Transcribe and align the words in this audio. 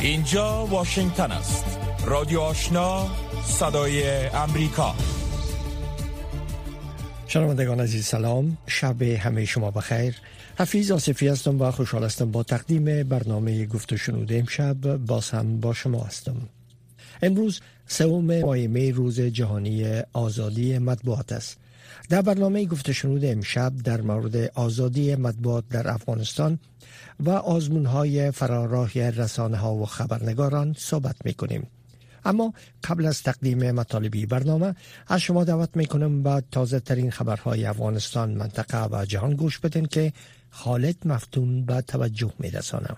اینجا 0.00 0.66
واشنگتن 0.66 1.30
است. 1.32 1.78
رادیو 2.06 2.40
آشنا 2.40 3.06
صدای 3.44 4.26
امریکا. 4.26 4.94
شنوندگان 7.26 7.80
عزیز 7.80 8.06
سلام. 8.06 8.58
شب 8.66 9.02
همه 9.02 9.44
شما 9.44 9.70
بخیر. 9.70 10.14
حفیظ 10.58 10.90
آصفی 10.90 11.28
هستم 11.28 11.60
و 11.60 11.70
خوشحال 11.70 12.04
هستم 12.04 12.30
با 12.30 12.42
تقدیم 12.42 13.02
برنامه 13.02 13.66
گفت 13.66 13.92
و 13.92 13.96
شنود 13.96 14.32
امشب 14.32 14.96
باز 14.96 15.30
هم 15.30 15.60
با 15.60 15.74
شما 15.74 16.00
هستم. 16.00 16.36
امروز 17.22 17.60
سوم 17.86 18.40
ماه 18.40 18.56
می 18.56 18.92
روز 18.92 19.20
جهانی 19.20 20.02
آزادی 20.12 20.78
مطبوعات 20.78 21.32
است. 21.32 21.58
در 22.08 22.22
برنامه 22.22 22.64
گفت 22.64 22.92
شنود 22.92 23.24
امشب 23.24 23.76
در 23.76 24.00
مورد 24.00 24.36
آزادی 24.36 25.16
مطبوعات 25.16 25.64
در 25.68 25.90
افغانستان 25.90 26.58
و 27.20 27.30
آزمون 27.30 27.86
های 27.86 28.30
فراراه 28.30 29.10
رسانه 29.10 29.56
ها 29.56 29.74
و 29.74 29.86
خبرنگاران 29.86 30.74
صحبت 30.78 31.16
می 31.24 31.34
کنیم. 31.34 31.66
اما 32.24 32.52
قبل 32.84 33.06
از 33.06 33.22
تقدیم 33.22 33.70
مطالبی 33.70 34.26
برنامه 34.26 34.74
از 35.06 35.20
شما 35.20 35.44
دعوت 35.44 35.76
می 35.76 35.86
کنم 35.86 36.22
با 36.22 36.40
تازه 36.40 36.80
ترین 36.80 37.10
خبرهای 37.10 37.66
افغانستان 37.66 38.34
منطقه 38.34 38.84
و 38.84 39.04
جهان 39.04 39.34
گوش 39.34 39.58
بدین 39.58 39.86
که 39.86 40.12
خالد 40.50 40.96
مفتون 41.04 41.64
به 41.64 41.80
توجه 41.80 42.32
می 42.38 42.50
رسانه. 42.50 42.96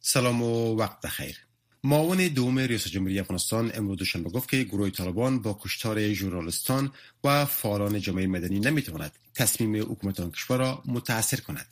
سلام 0.00 0.42
و 0.42 0.76
وقت 0.76 1.00
بخیر. 1.00 1.43
معاون 1.86 2.28
دوم 2.28 2.58
ریاست 2.58 2.88
جمهوری 2.88 3.20
افغانستان 3.20 3.72
امروز 3.74 3.98
دوشنبه 3.98 4.30
گفت 4.30 4.50
که 4.50 4.62
گروه 4.62 4.90
طالبان 4.90 5.42
با 5.42 5.58
کشتار 5.62 6.12
ژورنالیستان 6.12 6.92
و 7.24 7.44
فعالان 7.44 8.00
جامعه 8.00 8.26
مدنی 8.26 8.60
نمی‌تواند 8.60 9.12
تصمیم 9.34 9.92
حکومت 9.92 10.20
آن 10.20 10.30
کشور 10.30 10.58
را 10.58 10.82
متاثر 10.84 11.36
کند 11.36 11.66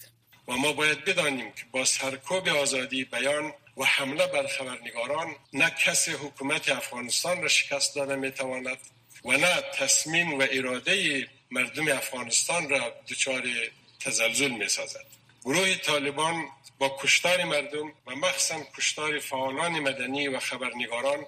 و 0.48 0.52
ما 0.52 0.72
باید 0.72 1.04
بدانیم 1.04 1.52
که 1.52 1.62
با 1.72 1.84
سرکوب 1.84 2.48
آزادی 2.48 3.04
بیان 3.04 3.52
و 3.76 3.84
حمله 3.84 4.26
بر 4.26 4.46
خبرنگاران 4.46 5.26
نه 5.52 5.70
کسی 5.70 6.10
حکومت 6.10 6.68
افغانستان 6.68 7.42
را 7.42 7.48
شکست 7.48 7.96
داده 7.96 8.16
می‌تواند 8.16 8.78
و 9.24 9.32
نه 9.32 9.62
تصمیم 9.74 10.34
و 10.38 10.44
اراده 10.50 11.26
مردم 11.50 11.88
افغانستان 11.88 12.68
را 12.68 12.92
دچار 13.08 13.42
تزلزل 14.00 14.50
می 14.50 14.68
سازد. 14.68 15.06
گروه 15.44 15.74
طالبان 15.74 16.44
با 16.82 16.96
کشتار 17.02 17.44
مردم 17.44 17.92
و 18.06 18.16
مخصوصا 18.16 18.60
کشتار 18.76 19.18
فعالان 19.18 19.72
مدنی 19.72 20.28
و 20.28 20.38
خبرنگاران 20.38 21.18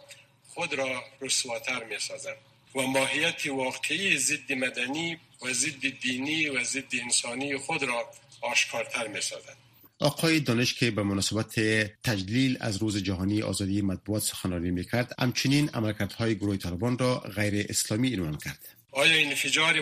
خود 0.48 0.74
را 0.74 1.02
رسواتر 1.20 1.84
می 1.84 1.98
سازند 1.98 2.36
و 2.74 2.82
ماهیت 2.82 3.46
واقعی 3.46 4.18
ضد 4.18 4.52
مدنی 4.52 5.18
و 5.42 5.52
ضد 5.52 5.88
دینی 6.02 6.48
و 6.48 6.64
ضد 6.64 6.94
انسانی 7.02 7.56
خود 7.58 7.82
را 7.82 8.10
آشکارتر 8.40 9.06
می 9.06 9.20
سازند. 9.20 9.56
آقای 9.98 10.40
دانش 10.40 10.74
که 10.74 10.90
به 10.90 11.02
مناسبت 11.02 11.60
تجلیل 12.04 12.58
از 12.60 12.76
روز 12.76 12.96
جهانی 12.96 13.42
آزادی 13.42 13.82
مطبوعات 13.82 14.22
سخنرانی 14.22 14.70
می‌کرد 14.70 15.12
همچنین 15.18 15.68
عملکردهای 15.68 16.34
گروه 16.34 16.56
طالبان 16.56 16.98
را 16.98 17.18
غیر 17.18 17.66
اسلامی 17.68 18.16
عنوان 18.16 18.38
کرد 18.38 18.68
آیا 18.92 19.28
انفجار 19.28 19.78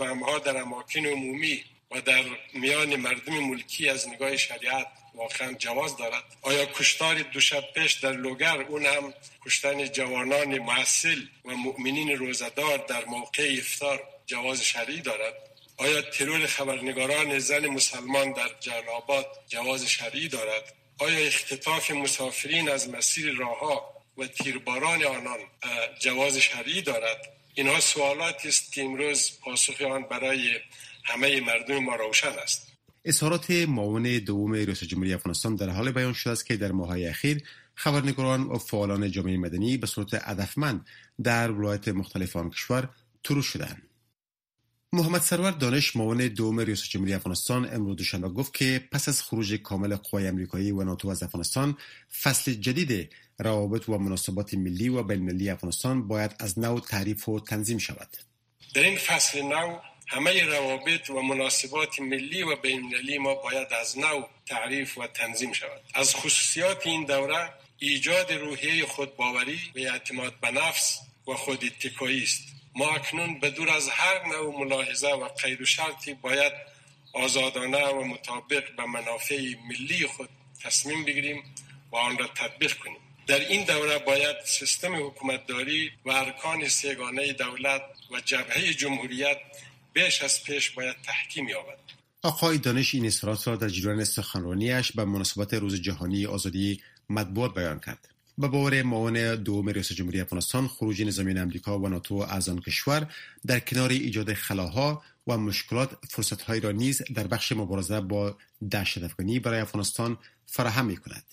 ها 0.00 0.38
در 0.38 0.56
اماکن 0.56 1.06
عمومی 1.06 1.64
و 1.90 2.00
در 2.00 2.24
میان 2.54 2.96
مردم 2.96 3.38
ملکی 3.38 3.88
از 3.88 4.08
نگاه 4.08 4.36
شریعت 4.36 4.86
واقعا 5.16 5.52
جواز 5.52 5.96
دارد. 5.96 6.24
آیا 6.42 6.66
کشتار 6.66 7.14
دو 7.14 7.40
شب 7.40 7.64
پیش 7.74 7.92
در 7.92 8.12
لوگر 8.12 8.62
اون 8.62 8.86
هم 8.86 9.14
کشتن 9.44 9.88
جوانان 9.88 10.58
محصل 10.58 11.20
و 11.44 11.50
مؤمنین 11.50 12.10
روزدار 12.10 12.78
در 12.78 13.04
موقع 13.04 13.56
افطار 13.58 14.08
جواز 14.26 14.64
شرعی 14.64 15.00
دارد؟ 15.00 15.34
آیا 15.76 16.02
ترور 16.02 16.46
خبرنگاران 16.46 17.38
زن 17.38 17.66
مسلمان 17.66 18.32
در 18.32 18.50
جلابات 18.60 19.26
جواز 19.48 19.86
شرعی 19.86 20.28
دارد؟ 20.28 20.74
آیا 20.98 21.26
اختطاف 21.26 21.90
مسافرین 21.90 22.68
از 22.68 22.88
مسیر 22.88 23.34
راهها 23.36 24.02
و 24.18 24.26
تیرباران 24.26 25.04
آنان 25.04 25.38
جواز 26.00 26.38
شرعی 26.38 26.82
دارد؟ 26.82 27.32
اینها 27.54 27.80
سوالاتی 27.80 28.48
است 28.48 28.72
که 28.72 28.84
امروز 28.84 29.38
پاسخ 29.40 29.80
آن 29.80 30.02
برای 30.02 30.60
همه 31.04 31.40
مردم 31.40 31.78
ما 31.78 31.96
روشن 31.96 32.28
است. 32.28 32.75
اظهارات 33.06 33.50
معاون 33.50 34.18
دوم 34.18 34.52
ریاست 34.52 34.84
جمهوری 34.84 35.14
افغانستان 35.14 35.54
در 35.54 35.68
حال 35.68 35.92
بیان 35.92 36.12
شده 36.12 36.32
است 36.32 36.46
که 36.46 36.56
در 36.56 36.72
ماههای 36.72 37.06
اخیر 37.06 37.42
خبرنگاران 37.74 38.42
و 38.42 38.58
فعالان 38.58 39.10
جامعه 39.10 39.36
مدنی 39.36 39.76
به 39.76 39.86
صورت 39.86 40.14
هدفمند 40.14 40.86
در 41.22 41.50
ولایت 41.50 41.88
مختلف 41.88 42.36
آن 42.36 42.50
کشور 42.50 42.88
ترو 43.24 43.42
شدند 43.42 43.82
محمد 44.92 45.20
سرور 45.20 45.50
دانش 45.50 45.96
معاون 45.96 46.28
دوم 46.28 46.60
ریاست 46.60 46.84
جمهوری 46.84 47.14
افغانستان 47.14 47.74
امروز 47.74 47.96
دوشنبه 47.96 48.28
گفت 48.28 48.54
که 48.54 48.88
پس 48.92 49.08
از 49.08 49.22
خروج 49.22 49.54
کامل 49.54 49.96
قوای 49.96 50.26
امریکایی 50.26 50.70
و 50.70 50.84
ناتو 50.84 51.08
از 51.08 51.22
افغانستان 51.22 51.76
فصل 52.22 52.52
جدید 52.52 53.10
روابط 53.38 53.88
و 53.88 53.98
مناسبات 53.98 54.54
ملی 54.54 54.88
و 54.88 55.02
بین‌المللی 55.02 55.50
افغانستان 55.50 56.08
باید 56.08 56.34
از 56.38 56.58
نو 56.58 56.80
تعریف 56.80 57.28
و 57.28 57.40
تنظیم 57.40 57.78
شود. 57.78 58.16
در 58.74 58.82
این 58.82 58.98
فصل 58.98 59.42
نو 59.42 59.78
همه 60.06 60.44
روابط 60.44 61.10
و 61.10 61.20
مناسبات 61.20 62.00
ملی 62.00 62.42
و 62.42 62.56
بین‌المللی 62.56 63.18
ما 63.18 63.34
باید 63.34 63.72
از 63.72 63.98
نو 63.98 64.22
تعریف 64.46 64.98
و 64.98 65.06
تنظیم 65.06 65.52
شود. 65.52 65.82
از 65.94 66.14
خصوصیات 66.14 66.86
این 66.86 67.04
دوره 67.04 67.52
ایجاد 67.78 68.32
روحیه 68.32 68.86
خودباوری 68.86 69.60
و 69.74 69.78
اعتماد 69.78 70.34
به 70.40 70.50
نفس 70.50 71.00
و 71.28 71.34
خود 71.34 71.64
است. 72.00 72.42
ما 72.74 72.90
اکنون 72.90 73.40
به 73.40 73.50
دور 73.50 73.70
از 73.70 73.88
هر 73.88 74.26
نوع 74.26 74.58
ملاحظه 74.58 75.08
و 75.08 75.28
قید 75.28 75.60
و 75.60 75.64
شرطی 75.64 76.14
باید 76.14 76.52
آزادانه 77.12 77.86
و 77.86 78.04
مطابق 78.04 78.76
به 78.76 78.84
منافع 78.84 79.54
ملی 79.68 80.06
خود 80.06 80.28
تصمیم 80.64 81.04
بگیریم 81.04 81.44
و 81.92 81.96
آن 81.96 82.18
را 82.18 82.26
تطبیق 82.26 82.74
کنیم. 82.74 82.96
در 83.26 83.40
این 83.40 83.64
دوره 83.64 83.98
باید 83.98 84.36
سیستم 84.44 85.06
حکومتداری 85.06 85.92
و 86.04 86.10
ارکان 86.10 86.68
سیگانه 86.68 87.32
دولت 87.32 87.82
و 88.10 88.20
جبهه 88.20 88.74
جمهوریت 88.74 89.38
بیش 89.96 90.22
از 90.22 90.42
پیش 90.42 90.70
باید 90.70 90.96
تحکیم 91.02 91.48
یابد 91.48 91.78
آقای 92.22 92.58
دانش 92.58 92.94
این 92.94 93.06
اصرارات 93.06 93.48
را 93.48 93.56
در 93.56 93.68
جریان 93.68 94.04
سخنرانیش 94.04 94.92
به 94.92 95.04
مناسبت 95.04 95.54
روز 95.54 95.82
جهانی 95.82 96.26
آزادی 96.26 96.80
مطبوعات 97.10 97.54
بیان 97.54 97.80
کرد 97.80 98.08
به 98.38 98.48
باور 98.48 98.82
معاون 98.82 99.34
دوم 99.34 99.68
رئیس 99.68 99.92
جمهوری 99.92 100.20
افغانستان 100.20 100.68
خروج 100.68 101.02
نظامیان 101.02 101.38
امریکا 101.38 101.78
و 101.78 101.88
ناتو 101.88 102.14
از 102.14 102.48
آن 102.48 102.60
کشور 102.60 103.12
در 103.46 103.60
کنار 103.60 103.90
ایجاد 103.90 104.32
خلاها 104.32 105.02
و 105.26 105.38
مشکلات 105.38 105.90
فرصتهایی 106.08 106.60
را 106.60 106.72
نیز 106.72 107.02
در 107.14 107.26
بخش 107.26 107.52
مبارزه 107.52 108.00
با 108.00 108.36
دهشت 108.70 109.02
افغانی 109.02 109.40
برای 109.40 109.60
افغانستان 109.60 110.18
فراهم 110.46 110.86
می 110.86 110.96
کند. 110.96 111.24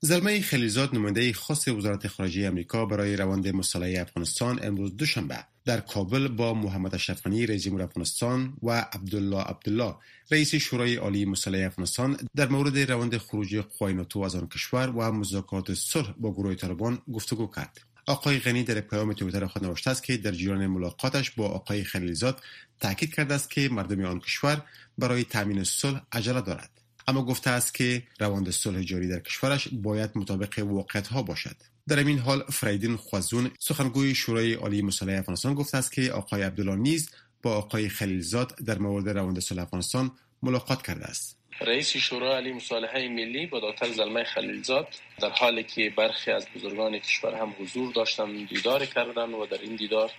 زلمه 0.00 0.40
خلیزاد 0.40 0.94
نماینده 0.94 1.32
خاص 1.32 1.68
وزارت 1.68 2.08
خارجه 2.08 2.46
امریکا 2.46 2.86
برای 2.86 3.16
روند 3.16 3.48
مصالحه 3.48 4.00
افغانستان 4.00 4.60
امروز 4.62 4.96
دوشنبه 4.96 5.53
در 5.64 5.80
کابل 5.80 6.28
با 6.28 6.54
محمد 6.54 6.94
اشرف 6.94 7.22
غنی 7.22 7.46
رئیس 7.46 7.62
جمهور 7.62 7.82
افغانستان 7.82 8.56
و 8.62 8.70
عبدالله 8.70 9.40
عبدالله 9.42 9.94
رئیس 10.30 10.54
شورای 10.54 10.96
عالی 10.96 11.24
مصالحه 11.24 11.66
افغانستان 11.66 12.16
در 12.36 12.48
مورد 12.48 12.78
روند 12.78 13.16
خروج 13.16 13.56
قوای 13.56 13.96
از 14.24 14.34
آن 14.34 14.48
کشور 14.48 14.90
و 14.90 15.12
مذاکرات 15.12 15.74
صلح 15.74 16.14
با 16.18 16.32
گروه 16.32 16.54
طالبان 16.54 16.98
گفتگو 17.12 17.46
کرد. 17.46 17.80
آقای 18.06 18.38
غنی 18.38 18.62
در 18.62 18.80
پیام 18.80 19.12
تویتر 19.12 19.46
خود 19.46 19.64
نوشته 19.64 19.90
است 19.90 20.02
که 20.02 20.16
در 20.16 20.30
جریان 20.30 20.66
ملاقاتش 20.66 21.30
با 21.30 21.48
آقای 21.48 21.84
خلیلزاد 21.84 22.40
تاکید 22.80 23.14
کرده 23.14 23.34
است 23.34 23.50
که 23.50 23.68
مردم 23.68 24.04
آن 24.04 24.20
کشور 24.20 24.62
برای 24.98 25.24
تامین 25.24 25.64
صلح 25.64 26.00
عجله 26.12 26.40
دارد. 26.40 26.70
اما 27.08 27.24
گفته 27.24 27.50
است 27.50 27.74
که 27.74 28.02
روند 28.20 28.50
صلح 28.50 28.82
جاری 28.82 29.08
در 29.08 29.20
کشورش 29.20 29.68
باید 29.72 30.10
مطابق 30.14 30.58
واقعیت 30.58 31.06
ها 31.06 31.22
باشد. 31.22 31.56
در 31.88 31.98
این 31.98 32.18
حال 32.18 32.42
فریدین 32.42 32.96
خوازون 32.96 33.50
سخنگوی 33.58 34.14
شورای 34.14 34.54
عالی 34.54 34.82
مصالحه 34.82 35.18
افغانستان 35.18 35.54
گفته 35.54 35.78
است 35.78 35.92
که 35.92 36.12
آقای 36.12 36.42
عبدالله 36.42 36.76
نیز 36.76 37.10
با 37.42 37.56
آقای 37.56 37.88
خلیلزاد 37.88 38.54
در 38.66 38.78
مورد 38.78 39.08
روند 39.08 39.40
صلح 39.40 39.62
افغانستان 39.62 40.10
ملاقات 40.42 40.86
کرده 40.86 41.04
است. 41.04 41.38
رئیس 41.60 41.96
شورای 41.96 42.32
عالی 42.32 42.52
مصالحه 42.52 43.08
ملی 43.08 43.46
با 43.46 43.60
دکتر 43.70 43.92
زلمه 43.92 44.24
خلیلزاد 44.24 44.88
در 45.20 45.30
حالی 45.30 45.62
که 45.62 45.92
برخی 45.96 46.30
از 46.30 46.46
بزرگان 46.56 46.98
کشور 46.98 47.34
هم 47.34 47.54
حضور 47.60 47.92
داشتن 47.92 48.44
دیدار 48.44 48.86
کردند 48.86 49.34
و 49.34 49.46
در 49.46 49.60
این 49.60 49.76
دیدار 49.76 50.10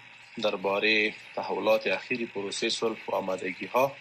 درباره 0.42 1.14
تحولات 1.36 1.88
اخیر 1.88 2.28
پروسه 2.28 2.70
صلح 2.70 2.98
و 3.08 3.16
آمادگی 3.16 3.66
ها 3.66 3.96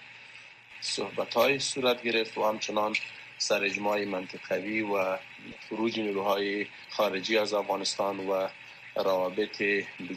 صحبت 0.80 1.34
های 1.34 1.58
صورت 1.58 2.02
گرفت 2.02 2.38
و 2.38 2.44
همچنان 2.44 2.94
سر 3.38 3.64
اجماع 3.64 4.04
منطقوی 4.04 4.80
و 4.80 5.18
خروج 5.68 6.00
نیروهای 6.00 6.66
خارجی 6.90 7.38
از 7.38 7.52
افغانستان 7.52 8.18
و 8.18 8.48
روابط 8.96 9.62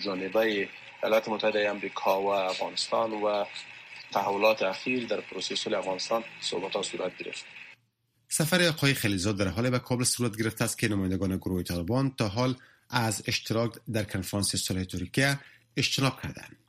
جانبه 0.03 0.69
ایالات 1.03 1.29
متحده 1.29 1.69
امریکا 1.69 2.21
و 2.21 2.27
افغانستان 2.27 3.11
و 3.11 3.45
تحولات 4.11 4.61
اخیر 4.61 5.07
در 5.07 5.21
پروسه 5.21 5.55
صلح 5.55 5.77
افغانستان 5.77 6.23
صحبت 6.41 6.81
صورت 6.81 7.17
گرفت. 7.17 7.45
سفر 8.29 8.63
آقای 8.63 8.93
خلیزاد 8.93 9.37
در 9.37 9.47
حال 9.47 9.69
به 9.69 9.79
کابل 9.79 10.03
صورت 10.03 10.37
گرفته 10.37 10.63
است 10.63 10.77
که 10.77 10.87
نمایندگان 10.87 11.37
گروه 11.37 11.63
طالبان 11.63 12.11
تا 12.17 12.27
حال 12.27 12.55
از 12.89 13.23
اشتراک 13.27 13.71
در 13.93 14.03
کنفرانس 14.03 14.55
صلح 14.55 14.83
ترکیه 14.83 15.39
اجتناب 15.77 16.21
کردند. 16.21 16.66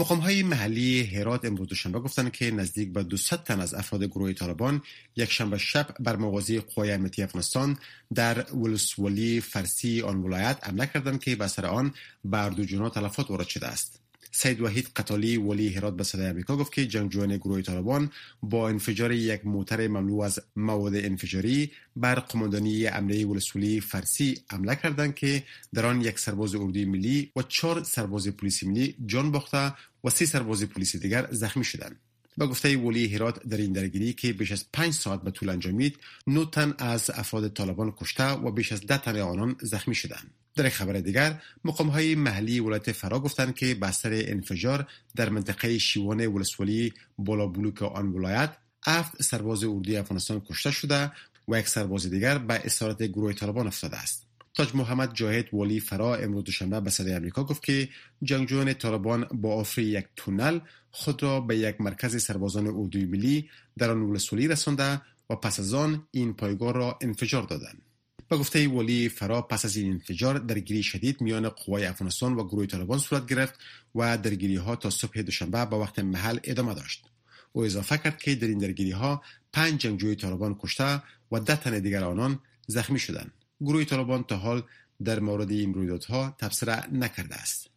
مقام 0.00 0.18
های 0.18 0.42
محلی 0.42 1.02
هرات 1.02 1.44
امروز 1.44 1.68
دوشنبه 1.68 2.00
گفتند 2.00 2.32
که 2.32 2.50
نزدیک 2.50 2.92
به 2.92 3.02
200 3.02 3.44
تن 3.44 3.60
از 3.60 3.74
افراد 3.74 4.04
گروه 4.04 4.32
طالبان 4.32 4.82
یک 5.16 5.32
شنبه 5.32 5.58
شب 5.58 5.96
بر 6.00 6.16
مواضع 6.16 6.60
قوای 6.60 6.92
امنیتی 6.92 7.22
افغانستان 7.22 7.78
در 8.14 8.54
ولسوالی 8.54 9.40
فرسی 9.40 10.02
آن 10.02 10.16
ولایت 10.16 10.58
حمله 10.62 10.86
کردند 10.86 11.20
که 11.20 11.36
به 11.36 11.46
سر 11.46 11.66
آن 11.66 11.94
بر 12.24 12.50
دو 12.50 12.64
جنا 12.64 12.88
تلفات 12.88 13.30
وارد 13.30 13.48
شده 13.48 13.66
است. 13.66 14.00
سید 14.32 14.60
وحید 14.60 14.90
قتالی 14.96 15.36
ولی 15.36 15.68
هرات 15.68 15.96
به 15.96 16.04
صدای 16.04 16.26
امریکا 16.26 16.56
گفت 16.56 16.72
که 16.72 16.86
جنگجویان 16.86 17.36
گروه 17.36 17.62
طالبان 17.62 18.10
با 18.42 18.68
انفجار 18.68 19.12
یک 19.12 19.46
موتر 19.46 19.88
مملو 19.88 20.20
از 20.20 20.40
مواد 20.56 20.94
انفجاری 20.94 21.70
بر 21.96 22.14
قماندانی 22.14 22.86
امنیه 22.86 23.26
ولسوالی 23.26 23.80
فرسی 23.80 24.38
حمله 24.50 24.76
کردند 24.76 25.14
که 25.14 25.42
در 25.74 25.86
آن 25.86 26.00
یک 26.00 26.18
سرباز 26.18 26.54
اردوی 26.54 26.84
ملی 26.84 27.32
و 27.36 27.42
چهار 27.42 27.82
سرباز 27.82 28.28
پلیس 28.28 28.62
ملی 28.62 28.96
جان 29.06 29.30
باخته 29.30 29.72
و 30.04 30.10
سه 30.10 30.26
سرباز 30.26 30.64
پلیس 30.64 30.96
دیگر 30.96 31.28
زخمی 31.30 31.64
شدند. 31.64 31.96
به 32.38 32.46
گفته 32.46 32.76
ولی 32.76 33.14
هرات 33.14 33.46
در 33.46 33.56
این 33.56 33.72
درگیری 33.72 34.12
که 34.12 34.32
بیش 34.32 34.52
از 34.52 34.64
پنج 34.72 34.92
ساعت 34.92 35.22
به 35.22 35.30
طول 35.30 35.48
انجامید 35.48 35.98
نو 36.26 36.44
تن 36.44 36.74
از 36.78 37.10
افراد 37.14 37.52
طالبان 37.52 37.92
کشته 37.96 38.24
و 38.24 38.50
بیش 38.50 38.72
از 38.72 38.80
ده 38.80 38.98
تن 38.98 39.18
آنان 39.18 39.56
زخمی 39.60 39.94
شدند. 39.94 40.30
در 40.54 40.68
خبر 40.68 40.92
دیگر 40.92 41.42
مقام 41.64 41.88
های 41.88 42.14
محلی 42.14 42.60
ولایت 42.60 42.92
فرا 42.92 43.20
گفتند 43.20 43.54
که 43.54 43.74
بستر 43.74 44.10
انفجار 44.12 44.86
در 45.16 45.28
منطقه 45.28 45.78
شیوان 45.78 46.26
ولسوالی 46.26 46.92
بالا 47.18 47.46
بلوک 47.46 47.82
آن 47.82 48.08
ولایت 48.08 48.56
افت 48.86 49.22
سرباز 49.22 49.64
اردوی 49.64 49.96
افغانستان 49.96 50.40
کشته 50.40 50.70
شده 50.70 51.12
و 51.48 51.58
یک 51.58 51.68
سرباز 51.68 52.10
دیگر 52.10 52.38
به 52.38 52.54
اسارت 52.54 53.02
گروه 53.02 53.32
طالبان 53.32 53.66
افتاده 53.66 53.96
است. 53.96 54.29
تاج 54.54 54.74
محمد 54.74 55.14
جاهد 55.14 55.48
والی 55.52 55.80
فرا 55.80 56.14
امروز 56.14 56.44
دوشنبه 56.44 56.80
به 56.80 56.90
صدای 56.90 57.12
امریکا 57.12 57.44
گفت 57.44 57.62
که 57.62 57.88
جنگجویان 58.22 58.74
طالبان 58.74 59.24
با 59.24 59.54
آفری 59.54 59.84
یک 59.84 60.06
تونل 60.16 60.60
خود 60.90 61.22
را 61.22 61.40
به 61.40 61.58
یک 61.58 61.80
مرکز 61.80 62.22
سربازان 62.22 62.66
اردوی 62.66 63.04
ملی 63.04 63.50
در 63.78 63.90
آن 63.90 64.02
ولسوالی 64.02 64.48
رسانده 64.48 65.00
و 65.30 65.36
پس 65.36 65.60
از 65.60 65.74
آن 65.74 66.06
این 66.10 66.34
پایگاه 66.34 66.72
را 66.72 66.98
انفجار 67.00 67.42
دادند. 67.42 67.82
به 68.28 68.36
گفته 68.36 68.68
ولی 68.68 69.08
فرا 69.08 69.42
پس 69.42 69.64
از 69.64 69.76
این 69.76 69.92
انفجار 69.92 70.38
درگیری 70.38 70.82
شدید 70.82 71.20
میان 71.20 71.48
قوای 71.48 71.84
افغانستان 71.84 72.34
و 72.34 72.44
گروه 72.44 72.66
طالبان 72.66 72.98
صورت 72.98 73.26
گرفت 73.26 73.54
و 73.94 74.18
درگیری 74.18 74.56
ها 74.56 74.76
تا 74.76 74.90
صبح 74.90 75.22
دوشنبه 75.22 75.64
به 75.64 75.76
وقت 75.76 75.98
محل 75.98 76.38
ادامه 76.44 76.74
داشت. 76.74 77.04
او 77.52 77.64
اضافه 77.64 77.98
کرد 77.98 78.18
که 78.18 78.34
در 78.34 78.48
این 78.48 78.58
درگیری 78.58 78.90
ها 78.90 79.22
پنج 79.52 79.80
جنگجوی 79.80 80.14
طالبان 80.14 80.54
کشته 80.54 81.02
و 81.32 81.40
ده 81.40 81.56
تن 81.56 81.78
دیگر 81.78 82.04
آنان 82.04 82.38
زخمی 82.66 82.98
شدند. 82.98 83.32
گروه 83.60 83.84
طالبان 83.84 84.24
تا 84.24 84.36
حال 84.36 84.62
در 85.04 85.20
مورد 85.20 85.50
این 85.50 85.74
رویدادها 85.74 86.36
تبصره 86.38 86.86
نکرده 86.92 87.34
است 87.34 87.70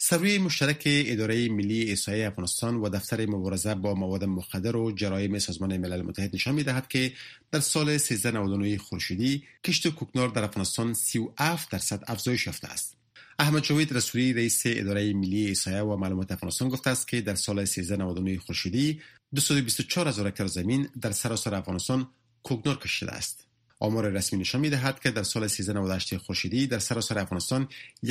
سروی 0.00 0.38
مشترک 0.38 0.82
اداره 0.86 1.48
ملی 1.48 1.90
احصایه 1.90 2.26
افغانستان 2.26 2.76
و 2.76 2.88
دفتر 2.88 3.26
مبارزه 3.26 3.74
با 3.74 3.94
مواد 3.94 4.24
مخدر 4.24 4.76
و 4.76 4.92
جرایم 4.92 5.38
سازمان 5.38 5.76
ملل 5.76 6.02
متحد 6.02 6.34
نشان 6.34 6.54
می‌دهد 6.54 6.88
که 6.88 7.12
در 7.52 7.60
سال 7.60 7.88
1399 7.88 8.78
خورشیدی 8.78 9.42
کشت 9.64 9.88
کوکنار 9.88 10.28
در 10.28 10.44
افغانستان 10.44 10.94
37 10.94 11.70
درصد 11.70 12.04
افزایش 12.06 12.46
یافته 12.46 12.68
است. 12.68 12.96
احمد 13.38 13.62
جاوید 13.62 13.92
رسولی 13.92 14.32
رئیس 14.32 14.62
اداره 14.66 15.12
ملی 15.12 15.46
احصایه 15.46 15.80
و 15.80 15.96
معلومات 15.96 16.32
افغانستان 16.32 16.68
گفته 16.68 16.90
است 16.90 17.08
که 17.08 17.20
در 17.20 17.34
سال 17.34 17.58
1399 17.58 18.38
خورشیدی 18.38 19.00
224 19.34 20.08
هزار 20.08 20.28
هکتار 20.28 20.46
زمین 20.46 20.88
در 21.00 21.12
سراسر 21.12 21.54
افغانستان 21.54 22.08
کوکنار 22.42 22.78
کشیده 22.78 23.12
است. 23.12 23.47
آمار 23.80 24.08
رسمی 24.08 24.38
نشان 24.38 24.60
می‌دهد 24.60 25.00
که 25.00 25.10
در 25.10 25.22
سال 25.22 25.44
1398 25.44 26.16
خورشیدی 26.16 26.66
در 26.66 26.78
سراسر 26.78 27.18
افغانستان 27.18 27.68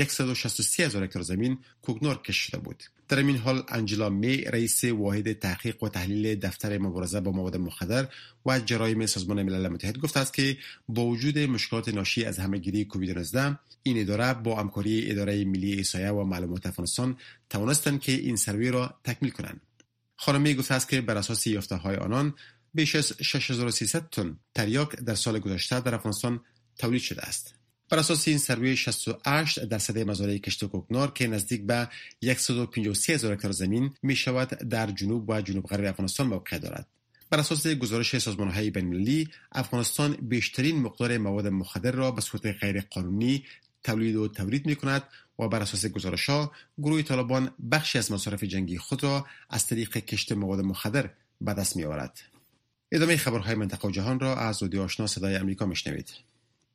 163 0.08 0.86
هزار 0.86 1.04
هکتار 1.04 1.24
زمین 1.24 1.58
کوکنار 1.82 2.22
کشیده 2.22 2.58
بود. 2.58 2.84
در 3.08 3.18
این 3.18 3.38
حال 3.38 3.64
انجلا 3.70 4.10
می 4.10 4.38
رئیس 4.38 4.84
واحد 4.84 5.34
تحقیق 5.34 5.84
و 5.84 5.90
تحلیل 5.90 6.36
دفتر 6.36 6.78
مبارزه 6.78 7.22
با 7.22 7.32
مواد 7.32 7.58
مخدر 7.58 8.08
و 8.46 8.60
جرایم 8.60 9.06
سازمان 9.06 9.44
ملل 9.44 9.68
متحد 9.68 9.98
گفته 9.98 10.20
است 10.20 10.34
که 10.34 10.58
با 10.90 11.06
وجود 11.06 11.40
مشکلات 11.40 11.90
ناشی 11.90 12.26
از 12.26 12.40
همهگیری 12.40 12.86
کووید 12.86 13.18
19 13.18 13.60
این 13.84 14.02
اداره 14.02 14.34
با 14.34 14.60
همکاری 14.60 15.12
اداره 15.12 15.46
ملی 15.46 15.74
ایسایه 15.74 16.10
و 16.10 16.24
معلومات 16.24 16.66
افغانستان 16.66 17.18
توانستند 17.50 18.02
که 18.02 18.12
این 18.12 18.36
سروی 18.36 18.72
را 18.72 18.94
تکمیل 19.04 19.32
کنند. 19.32 19.62
خانمی 20.16 20.56
گفته 20.56 20.74
است 20.74 20.90
که 20.90 21.02
بر 21.02 21.18
اساس 21.18 21.48
یافته 21.48 21.76
های 21.76 21.96
آنان 21.96 22.34
بیش 22.74 22.96
از 22.96 23.14
6300 23.22 24.10
تن 24.10 24.40
تریاک 24.56 24.96
در 24.96 25.16
سال 25.16 25.40
گذشته 25.40 25.80
در 25.80 25.96
افغانستان 25.96 26.40
تولید 26.78 27.02
شده 27.02 27.22
است. 27.22 27.54
بر 27.90 28.00
اساس 28.00 28.28
این 28.28 28.38
سروی 28.38 28.78
68 28.78 29.60
درصد 29.60 29.98
مزارع 29.98 30.38
کشت 30.38 30.66
کوکنار 30.66 31.12
که 31.12 31.28
نزدیک 31.28 31.62
به 31.66 31.90
153 32.38 33.14
هزار 33.14 33.34
هکتار 33.34 33.52
زمین 33.52 33.94
می 34.04 34.16
شود 34.16 34.50
در 34.50 34.92
جنوب 34.92 35.30
و 35.30 35.42
جنوب 35.42 35.66
غرب 35.66 35.86
افغانستان 35.86 36.28
موقع 36.28 36.58
دارد. 36.58 36.88
بر 37.30 37.40
اساس 37.40 37.68
گزارش 37.68 38.18
سازمان 38.18 38.50
های 38.50 38.70
بین 38.70 39.28
افغانستان 39.52 40.18
بیشترین 40.22 40.82
مقدار 40.82 41.18
مواد 41.18 41.48
مخدر 41.48 41.92
را 41.92 42.12
به 42.12 42.22
صورت 42.22 42.46
غیر 42.46 42.82
قانونی 42.82 43.44
تولید 43.84 44.16
و 44.16 44.28
تولید 44.28 44.66
می 44.66 44.76
کند 44.76 45.04
و 45.40 45.48
بر 45.48 45.62
اساس 45.62 45.86
گزارش 45.86 46.30
ها 46.30 46.52
گروه 46.78 47.02
طالبان 47.02 47.52
بخشی 47.72 47.98
از 47.98 48.12
مصارف 48.12 48.44
جنگی 48.44 48.78
خود 48.78 49.04
را 49.04 49.26
از 49.50 49.68
طریق 49.68 49.98
کشت 49.98 50.32
مواد 50.32 50.60
مخدر 50.60 51.10
به 51.42 51.54
دست 51.54 51.76
می 51.76 51.84
آورد. 51.84 52.20
ادامه 52.92 53.18
خبرهای 53.18 53.56
منطقه 53.56 53.88
و 53.88 53.92
جهان 53.92 54.20
را 54.20 54.36
از 54.36 54.64
رادیو 54.64 54.82
آشنا 54.82 55.08
صدای 55.08 55.36
امریکا 55.36 55.66
میشنوید. 55.66 56.10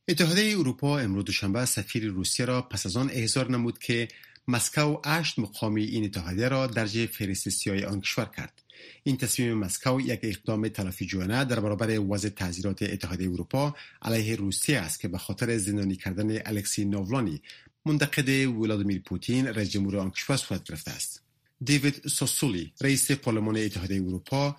اتحادیه 0.08 0.58
اروپا 0.58 0.98
امروز 0.98 1.24
دوشنبه 1.24 1.64
سفیر 1.64 2.06
روسیه 2.06 2.46
را 2.46 2.62
پس 2.62 2.86
از 2.86 2.96
آن 2.96 3.10
احضار 3.12 3.50
نمود 3.50 3.78
که 3.78 4.08
مسکو 4.48 5.00
اشت 5.04 5.38
مقامی 5.38 5.84
این 5.84 6.04
اتحادیه 6.04 6.48
را 6.48 6.66
درجه 6.66 7.06
فهرست 7.06 7.48
سیاه 7.48 7.84
آن 7.84 8.00
کشور 8.00 8.24
کرد. 8.24 8.62
این 9.02 9.16
تصمیم 9.16 9.54
مسکو 9.54 10.00
یک 10.00 10.20
اقدام 10.22 10.68
تلافی 10.68 11.06
جوانه 11.06 11.44
در 11.44 11.60
برابر 11.60 12.00
وضع 12.00 12.28
تعذیرات 12.28 12.82
اتحادیه 12.82 13.30
اروپا 13.30 13.76
علیه 14.02 14.36
روسیه 14.36 14.78
است 14.78 15.00
که 15.00 15.08
به 15.08 15.18
خاطر 15.18 15.58
زندانی 15.58 15.96
کردن 15.96 16.38
الکسی 16.46 16.84
نوولانی 16.84 17.42
منتقد 17.86 18.28
ولادیمیر 18.46 19.02
پوتین 19.02 19.46
رئیس 19.46 19.70
جمهور 19.70 19.96
آن 19.96 20.10
کشور 20.10 20.36
صورت 20.36 20.64
گرفته 20.64 20.90
است. 20.90 21.22
دیوید 21.64 22.08
سوسولی 22.08 22.72
رئیس 22.80 23.10
پارلمان 23.10 23.56
اتحادیه 23.56 24.02
اروپا 24.02 24.56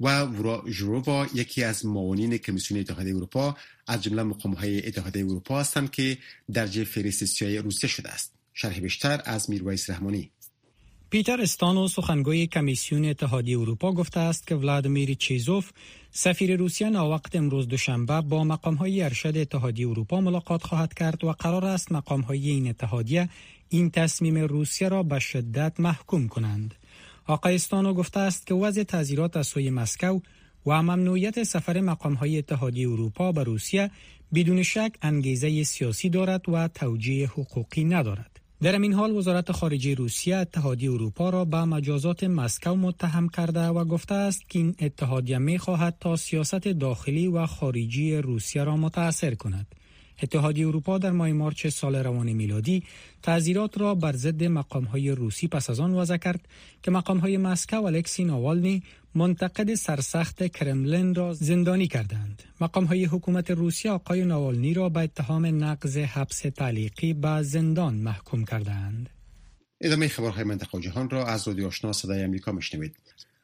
و 0.00 0.26
جرووا 0.70 1.26
یکی 1.34 1.64
از 1.64 1.86
معاونین 1.86 2.36
کمیسیون 2.36 2.80
اتحادیه 2.80 3.16
اروپا 3.16 3.56
از 3.86 4.02
جمله 4.02 4.22
مقامهای 4.22 4.86
اتحادیه 4.86 5.24
اروپا 5.24 5.60
هستند 5.60 5.90
که 5.90 6.18
درجه 6.52 6.84
فهرست 6.84 7.24
سیاه 7.24 7.62
روسیه 7.62 7.90
شده 7.90 8.08
است 8.08 8.32
شرح 8.54 8.80
بیشتر 8.80 9.22
از 9.24 9.50
میرویس 9.50 9.90
رحمانی 9.90 10.30
پیتر 11.10 11.40
استانو 11.40 11.88
سخنگوی 11.88 12.46
کمیسیون 12.46 13.04
اتحادیه 13.04 13.58
اروپا 13.58 13.92
گفته 13.92 14.20
است 14.20 14.46
که 14.46 14.54
ولادیمیر 14.54 15.14
چیزوف 15.14 15.70
سفیر 16.10 16.56
روسیه 16.56 16.88
وقت 16.88 17.36
امروز 17.36 17.68
دوشنبه 17.68 18.20
با 18.20 18.44
مقامهای 18.44 19.02
ارشد 19.02 19.36
اتحادیه 19.36 19.88
اروپا 19.88 20.20
ملاقات 20.20 20.62
خواهد 20.62 20.94
کرد 20.94 21.24
و 21.24 21.32
قرار 21.32 21.64
است 21.64 21.92
مقامهای 21.92 22.50
این 22.50 22.68
اتحادیه 22.68 23.28
این 23.68 23.90
تصمیم 23.90 24.38
روسیه 24.38 24.88
را 24.88 25.02
به 25.02 25.18
شدت 25.18 25.80
محکوم 25.80 26.28
کنند. 26.28 26.74
آقای 27.26 27.54
استانو 27.54 27.94
گفته 27.94 28.20
است 28.20 28.46
که 28.46 28.54
وضع 28.54 28.82
تعذیرات 28.82 29.36
از 29.36 29.46
سوی 29.46 29.70
مسکو 29.70 30.20
و 30.66 30.82
ممنوعیت 30.82 31.42
سفر 31.42 31.80
مقامهای 31.80 32.38
اتحادیه 32.38 32.88
اروپا 32.90 33.32
به 33.32 33.44
روسیه 33.44 33.90
بدون 34.34 34.62
شک 34.62 34.92
انگیزه 35.02 35.62
سیاسی 35.62 36.08
دارد 36.08 36.48
و 36.48 36.68
توجیه 36.68 37.26
حقوقی 37.26 37.84
ندارد. 37.84 38.40
در 38.62 38.72
این 38.72 38.92
حال 38.92 39.16
وزارت 39.16 39.52
خارجه 39.52 39.94
روسیه 39.94 40.36
اتحادیه 40.36 40.92
اروپا 40.92 41.30
را 41.30 41.44
به 41.44 41.64
مجازات 41.64 42.24
مسکو 42.24 42.74
متهم 42.74 43.28
کرده 43.28 43.66
و 43.66 43.84
گفته 43.84 44.14
است 44.14 44.50
که 44.50 44.58
این 44.58 44.74
اتحادیه 44.80 45.38
می 45.38 45.58
خواهد 45.58 45.96
تا 46.00 46.16
سیاست 46.16 46.68
داخلی 46.68 47.26
و 47.26 47.46
خارجی 47.46 48.16
روسیه 48.16 48.64
را 48.64 48.76
متاثر 48.76 49.34
کند. 49.34 49.66
اتحادیه 50.22 50.68
اروپا 50.68 50.98
در 50.98 51.10
ماه 51.10 51.32
مارچ 51.32 51.66
سال 51.66 51.96
روان 51.96 52.32
میلادی 52.32 52.82
تعذیرات 53.22 53.78
را 53.78 53.94
بر 53.94 54.12
ضد 54.12 54.44
مقامهای 54.44 55.10
روسی 55.10 55.48
پس 55.48 55.70
از 55.70 55.80
آن 55.80 55.94
وضع 55.94 56.16
کرد 56.16 56.48
که 56.82 56.90
مقامهای 56.90 57.36
مسکو 57.36 57.84
الکسی 57.84 58.24
ناوالنی 58.24 58.82
منتقد 59.14 59.74
سرسخت 59.74 60.46
کرملین 60.46 61.14
را 61.14 61.34
زندانی 61.34 61.86
کردند. 61.86 62.42
مقامهای 62.60 63.04
حکومت 63.04 63.50
روسیه 63.50 63.90
آقای 63.90 64.24
ناوالنی 64.24 64.74
را 64.74 64.88
به 64.88 65.00
اتهام 65.00 65.64
نقض 65.64 65.96
حبس 65.96 66.38
تعلیقی 66.38 67.12
به 67.12 67.42
زندان 67.42 67.94
محکوم 67.94 68.44
کردند. 68.44 69.10
ادامه 69.80 70.08
خبرهای 70.08 70.44
منطقه 70.44 70.78
و 70.78 70.80
جهان 70.80 71.10
را 71.10 71.26
از 71.26 71.48
رادیو 71.48 71.66
آشنا 71.66 71.92
صدای 71.92 72.24
آمریکا 72.24 72.52
میشنوید. 72.52 72.96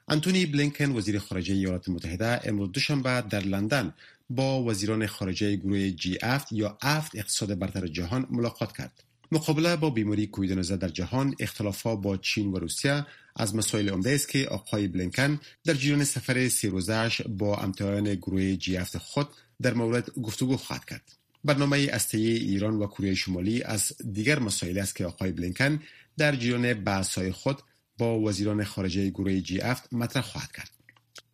انتونی 0.08 0.46
بلینکن 0.46 0.96
وزیر 0.96 1.18
خارجه 1.18 1.54
ایالات 1.54 1.88
متحده 1.88 2.48
امروز 2.48 2.72
دوشنبه 2.72 3.20
در 3.30 3.40
لندن 3.40 3.94
با 4.30 4.64
وزیران 4.64 5.06
خارجه 5.06 5.56
گروه 5.56 5.90
جی 5.90 6.18
افت 6.22 6.52
یا 6.52 6.78
افت 6.82 7.16
اقتصاد 7.16 7.58
برتر 7.58 7.86
جهان 7.86 8.26
ملاقات 8.30 8.76
کرد. 8.76 9.02
مقابله 9.32 9.76
با 9.76 9.90
بیماری 9.90 10.26
کووید 10.26 10.52
19 10.52 10.76
در 10.76 10.88
جهان 10.88 11.34
اختلافات 11.40 12.00
با 12.00 12.16
چین 12.16 12.52
و 12.52 12.58
روسیه 12.58 13.06
از 13.36 13.54
مسائل 13.54 13.88
عمده 13.88 14.10
است 14.10 14.28
که 14.28 14.46
آقای 14.46 14.88
بلینکن 14.88 15.40
در 15.64 15.74
جریان 15.74 16.04
سفر 16.04 16.48
سی 16.48 16.68
روزش 16.68 17.22
با 17.22 17.56
امتحان 17.56 18.14
گروه 18.14 18.56
جی 18.56 18.76
افت 18.76 18.98
خود 18.98 19.28
در 19.62 19.74
مورد 19.74 20.10
گفتگو 20.10 20.56
خواهد 20.56 20.84
کرد. 20.84 21.12
برنامه 21.44 21.88
استه 21.92 22.18
ایران 22.18 22.74
و 22.74 22.86
کره 22.86 23.14
شمالی 23.14 23.62
از 23.62 23.92
دیگر 24.12 24.38
مسائل 24.38 24.78
است 24.78 24.96
که 24.96 25.06
آقای 25.06 25.32
بلینکن 25.32 25.82
در 26.18 26.36
جریان 26.36 26.74
بحث‌های 26.74 27.32
خود 27.32 27.62
با 27.98 28.20
وزیران 28.20 28.64
خارجه 28.64 29.10
گروه 29.10 29.40
جی 29.40 29.60
افت 29.60 29.92
مطرح 29.92 30.22
خواهد 30.22 30.52
کرد 30.52 30.75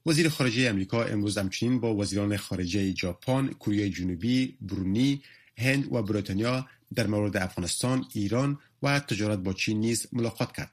وزیر 0.06 0.28
خارجه 0.28 0.68
امریکا 0.68 1.04
امروز 1.04 1.38
همچنین 1.38 1.80
با 1.80 1.94
وزیران 1.94 2.36
خارجه 2.36 2.94
ژاپن، 2.94 3.48
کره 3.60 3.90
جنوبی، 3.90 4.56
برونی، 4.60 5.22
هند 5.58 5.92
و 5.92 6.02
بریتانیا 6.02 6.66
در 6.94 7.06
مورد 7.06 7.36
افغانستان، 7.36 8.04
ایران 8.12 8.58
و 8.82 9.00
تجارت 9.00 9.38
با 9.38 9.52
چین 9.52 9.80
نیز 9.80 10.06
ملاقات 10.12 10.52
کرد. 10.52 10.72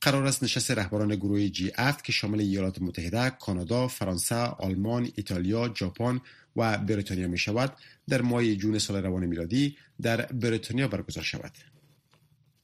قرار 0.00 0.26
است 0.26 0.42
نشست 0.42 0.70
رهبران 0.70 1.16
گروه 1.16 1.48
جی 1.48 1.72
افت 1.76 2.04
که 2.04 2.12
شامل 2.12 2.40
ایالات 2.40 2.82
متحده، 2.82 3.30
کانادا، 3.30 3.88
فرانسه، 3.88 4.34
آلمان، 4.34 5.10
ایتالیا، 5.16 5.74
ژاپن 5.76 6.20
و 6.56 6.78
بریتانیا 6.78 7.28
می 7.28 7.38
شود 7.38 7.72
در 8.08 8.22
ماه 8.22 8.54
جون 8.54 8.78
سال 8.78 9.02
روان 9.02 9.26
میلادی 9.26 9.76
در 10.02 10.26
بریتانیا 10.26 10.88
برگزار 10.88 11.24
شود. 11.24 11.52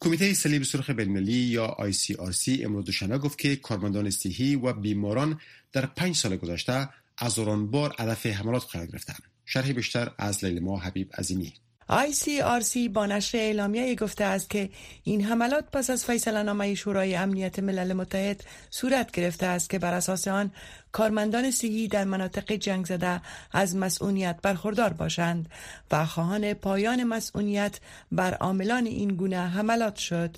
کمیته 0.00 0.34
صلیب 0.34 0.62
سرخ 0.62 0.90
بین‌المللی 0.90 1.32
یا 1.32 1.76
ICRC 1.80 2.64
امروز 2.64 2.84
دوشنبه 2.84 3.18
گفت 3.18 3.38
که 3.38 3.56
کارمندان 3.56 4.10
صحی 4.10 4.56
و 4.56 4.72
بیماران 4.72 5.40
در 5.72 5.86
پنج 5.86 6.16
سال 6.16 6.36
گذشته 6.36 6.88
از 7.18 7.38
بار 7.38 7.94
هدف 7.98 8.26
حملات 8.26 8.64
قرار 8.72 8.86
گرفتند. 8.86 9.22
شرح 9.44 9.72
بیشتر 9.72 10.10
از 10.18 10.44
لیلما 10.44 10.78
حبیب 10.78 11.12
عظیمی 11.18 11.54
ICRC 11.90 12.88
با 12.92 13.06
نشر 13.06 13.38
اعلامیه 13.38 13.94
گفته 13.94 14.24
است 14.24 14.50
که 14.50 14.70
این 15.04 15.24
حملات 15.24 15.64
پس 15.72 15.90
از 15.90 16.04
فیصله 16.04 16.42
نامه 16.42 16.74
شورای 16.74 17.14
امنیت 17.14 17.58
ملل 17.58 17.92
متحد 17.92 18.44
صورت 18.70 19.10
گرفته 19.10 19.46
است 19.46 19.70
که 19.70 19.78
بر 19.78 19.94
اساس 19.94 20.28
آن 20.28 20.50
کارمندان 20.92 21.50
صحی 21.50 21.88
در 21.88 22.04
مناطق 22.04 22.52
جنگ 22.52 22.86
زده 22.86 23.20
از 23.52 23.76
مسئولیت 23.76 24.38
برخوردار 24.42 24.92
باشند 24.92 25.48
و 25.90 26.06
خواهان 26.06 26.54
پایان 26.54 27.04
مسئولیت 27.04 27.80
بر 28.12 28.34
عاملان 28.34 28.86
این 28.86 29.08
گونه 29.08 29.48
حملات 29.48 29.96
شد. 29.96 30.36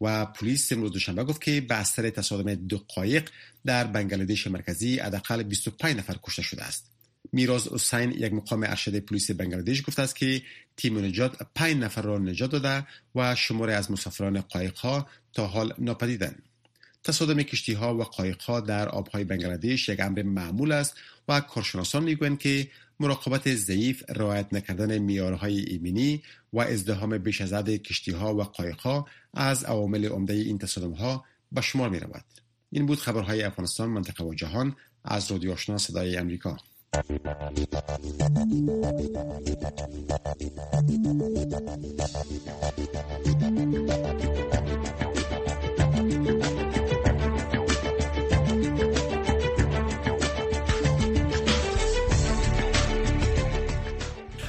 و 0.00 0.26
پلیس 0.26 0.72
امروز 0.72 0.92
دوشنبه 0.92 1.24
گفت 1.24 1.42
که 1.42 1.66
اثر 1.70 2.10
تصادم 2.10 2.54
دو 2.54 2.78
قایق 2.78 3.30
در 3.66 3.84
بنگلادش 3.84 4.46
مرکزی 4.46 4.98
حداقل 4.98 5.42
25 5.42 5.96
نفر 5.96 6.16
کشته 6.22 6.42
شده 6.42 6.62
است. 6.62 6.97
میراز 7.32 7.68
حسین 7.68 8.10
یک 8.10 8.32
مقام 8.32 8.62
ارشد 8.62 8.98
پلیس 8.98 9.30
بنگلادش 9.30 9.82
گفته 9.86 10.02
است 10.02 10.16
که 10.16 10.42
تیم 10.76 10.98
نجات 10.98 11.36
پنج 11.54 11.76
نفر 11.76 12.02
را 12.02 12.18
نجات 12.18 12.50
داده 12.50 12.86
و 13.14 13.34
شماره 13.34 13.74
از 13.74 13.90
مسافران 13.90 14.40
قایق 14.40 14.76
ها 14.76 15.08
تا 15.32 15.46
حال 15.46 15.74
ناپدیدند 15.78 16.42
تصادم 17.04 17.42
کشتی 17.42 17.72
ها 17.72 17.94
و 17.94 18.02
قایق 18.02 18.42
ها 18.42 18.60
در 18.60 18.88
آبهای 18.88 19.24
بنگلادش 19.24 19.88
یک 19.88 20.00
امر 20.00 20.22
معمول 20.22 20.72
است 20.72 20.94
و 21.28 21.40
کارشناسان 21.40 22.04
می‌گویند 22.04 22.38
که 22.38 22.68
مراقبت 23.00 23.54
ضعیف 23.54 24.02
رعایت 24.08 24.54
نکردن 24.54 24.98
میارهای 24.98 25.58
ایمنی 25.58 26.22
و 26.52 26.60
ازدهام 26.60 27.18
بیش 27.18 27.40
از 27.40 27.52
حد 27.52 27.70
کشتی 27.70 28.10
ها 28.10 28.34
و 28.34 28.42
قایق 28.42 28.80
ها 28.80 29.06
از 29.34 29.64
عوامل 29.64 30.06
عمده 30.06 30.34
این 30.34 30.58
تصادم 30.58 30.92
ها 30.92 31.24
به 31.52 31.60
شمار 31.60 31.88
می 31.88 32.00
رود. 32.00 32.24
این 32.70 32.86
بود 32.86 32.98
خبرهای 32.98 33.42
افغانستان 33.42 33.88
منطقه 33.88 34.24
و 34.24 34.34
جهان 34.34 34.76
از 35.04 35.32
رادیو 35.32 35.52
آشنا 35.52 35.78
صدای 35.78 36.16
امریکا 36.16 36.56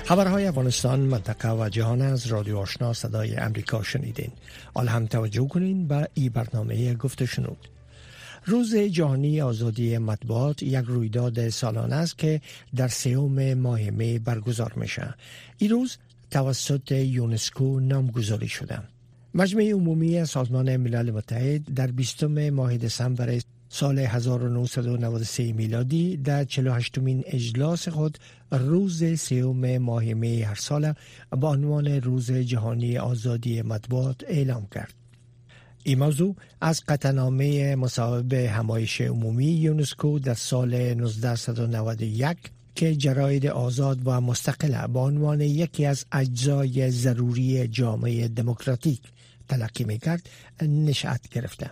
خبرهای 0.10 0.46
افغانستان 0.46 1.00
منطقه 1.00 1.51
و 1.51 1.69
جهان 1.69 2.01
از 2.01 2.27
رادیو 2.27 2.58
آشنا 2.58 2.93
صدای 2.93 3.36
امریکا 3.36 3.84
شنیدین. 3.84 4.31
حال 4.75 4.88
هم 4.88 5.05
توجه 5.05 5.48
کنین 5.48 5.88
به 5.88 6.10
این 6.13 6.29
برنامه 6.29 6.93
گفته 6.93 7.25
شنود 7.25 7.67
روز 8.49 8.75
جهانی 8.75 9.41
آزادی 9.41 9.97
مطبوعات 9.97 10.63
یک 10.63 10.85
رویداد 10.87 11.49
سالانه 11.49 11.95
است 11.95 12.17
که 12.17 12.41
در 12.75 12.87
سوم 12.87 13.53
ماه 13.53 13.89
می 13.89 14.19
برگزار 14.19 14.73
میشه. 14.75 15.13
این 15.57 15.69
روز 15.69 15.97
توسط 16.31 16.91
یونسکو 16.91 17.79
نامگذاری 17.79 18.47
شده. 18.47 18.79
مجمع 19.33 19.71
عمومی 19.71 20.25
سازمان 20.25 20.77
ملل 20.77 21.11
متحد 21.11 21.73
در 21.73 21.87
20 21.87 22.23
ماه 22.23 22.77
دسامبر 22.77 23.39
سال 23.69 23.99
1993 23.99 25.53
میلادی 25.53 26.17
در 26.17 26.43
48 26.43 26.97
مین 26.97 27.23
اجلاس 27.27 27.89
خود 27.89 28.17
روز 28.51 29.19
سوم 29.19 29.77
ماه 29.77 30.03
می 30.03 30.41
هر 30.41 30.55
سال 30.55 30.93
به 31.41 31.47
عنوان 31.47 31.87
روز 31.87 32.31
جهانی 32.31 32.97
آزادی 32.97 33.61
مطبوعات 33.61 34.23
اعلام 34.27 34.67
کرد. 34.71 34.98
این 35.83 36.00
موضوع 36.00 36.36
از 36.62 36.83
قطعنامه 36.88 37.75
مصاحب 37.75 38.33
همایش 38.33 39.01
عمومی 39.01 39.45
یونسکو 39.45 40.19
در 40.19 40.33
سال 40.33 40.74
1991 40.74 42.38
که 42.75 42.95
جراید 42.95 43.48
آزاد 43.48 44.00
و 44.05 44.21
مستقل 44.21 44.88
به 44.88 45.00
عنوان 45.00 45.41
یکی 45.41 45.86
از 45.86 46.05
اجزای 46.12 46.91
ضروری 46.91 47.67
جامعه 47.67 48.27
دموکراتیک 48.27 49.01
تلقی 49.48 49.83
می 49.83 50.00
کرد 50.00 50.29
نشأت 50.62 51.29
گرفته. 51.29 51.71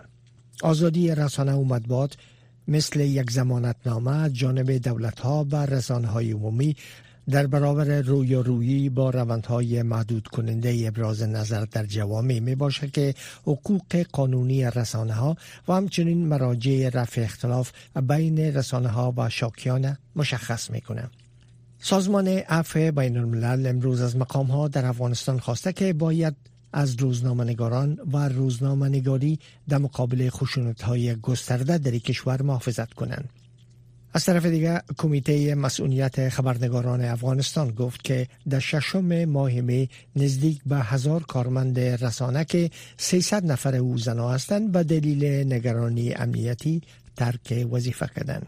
آزادی 0.62 1.14
رسانه 1.14 1.52
و 1.52 1.64
مطبوعات 1.64 2.16
مثل 2.68 3.00
یک 3.00 3.30
زمانتنامه 3.30 4.30
جانب 4.30 4.70
دولت 4.70 5.20
ها 5.20 5.46
و 5.50 5.66
رسانه 5.66 6.08
های 6.08 6.32
عمومی 6.32 6.76
در 7.30 7.46
برابر 7.46 8.00
روی 8.00 8.34
رویی 8.34 8.88
با 8.88 9.10
روندهای 9.10 9.82
محدود 9.82 10.28
کننده 10.28 10.84
ابراز 10.86 11.22
نظر 11.22 11.64
در 11.64 11.86
جوامع 11.86 12.38
می 12.38 12.54
باشد 12.54 12.90
که 12.90 13.14
حقوق 13.42 13.96
قانونی 14.12 14.64
رسانه 14.64 15.12
ها 15.12 15.36
و 15.68 15.72
همچنین 15.72 16.26
مراجع 16.26 16.90
رفع 16.94 17.20
اختلاف 17.20 17.72
بین 18.08 18.38
رسانه 18.38 18.88
ها 18.88 19.14
و 19.16 19.28
شاکیان 19.28 19.96
مشخص 20.16 20.70
می 20.70 20.80
کنند. 20.80 21.10
سازمان 21.80 22.28
عفو 22.28 22.92
بین 22.92 23.16
الملل 23.16 23.66
امروز 23.66 24.00
از 24.00 24.16
مقام 24.16 24.46
ها 24.46 24.68
در 24.68 24.86
افغانستان 24.86 25.38
خواسته 25.38 25.72
که 25.72 25.92
باید 25.92 26.34
از 26.72 26.96
روزنامه‌نگاران 26.96 27.98
و 28.12 28.28
روزنامه‌نگاری 28.28 29.38
در 29.68 29.78
مقابل 29.78 30.30
خشونت 30.30 30.82
های 30.82 31.16
گسترده 31.16 31.78
در 31.78 31.98
کشور 31.98 32.42
محافظت 32.42 32.94
کنند. 32.94 33.28
از 34.14 34.24
طرف 34.24 34.46
دیگر 34.46 34.82
کمیته 34.98 35.54
مسئولیت 35.54 36.28
خبرنگاران 36.28 37.04
افغانستان 37.04 37.70
گفت 37.70 38.04
که 38.04 38.28
در 38.48 38.58
ششم 38.58 39.24
ماه 39.24 39.60
می 39.60 39.88
نزدیک 40.16 40.60
به 40.66 40.76
هزار 40.76 41.22
کارمند 41.22 41.80
رسانه 41.80 42.44
که 42.44 42.70
300 42.96 43.46
نفر 43.46 43.76
او 43.76 43.98
زنا 43.98 44.30
هستند 44.30 44.72
به 44.72 44.82
دلیل 44.82 45.24
نگرانی 45.52 46.12
امنیتی 46.12 46.82
ترک 47.16 47.66
وظیفه 47.72 48.10
کردند. 48.16 48.46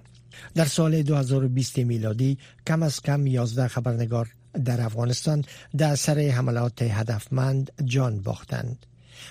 در 0.54 0.64
سال 0.64 1.02
2020 1.02 1.78
میلادی 1.78 2.38
کم 2.66 2.82
از 2.82 3.00
کم 3.00 3.26
11 3.26 3.68
خبرنگار 3.68 4.28
در 4.64 4.80
افغانستان 4.80 5.44
در 5.76 5.94
سر 5.94 6.18
حملات 6.18 6.82
هدفمند 6.82 7.72
جان 7.84 8.20
باختند. 8.20 8.86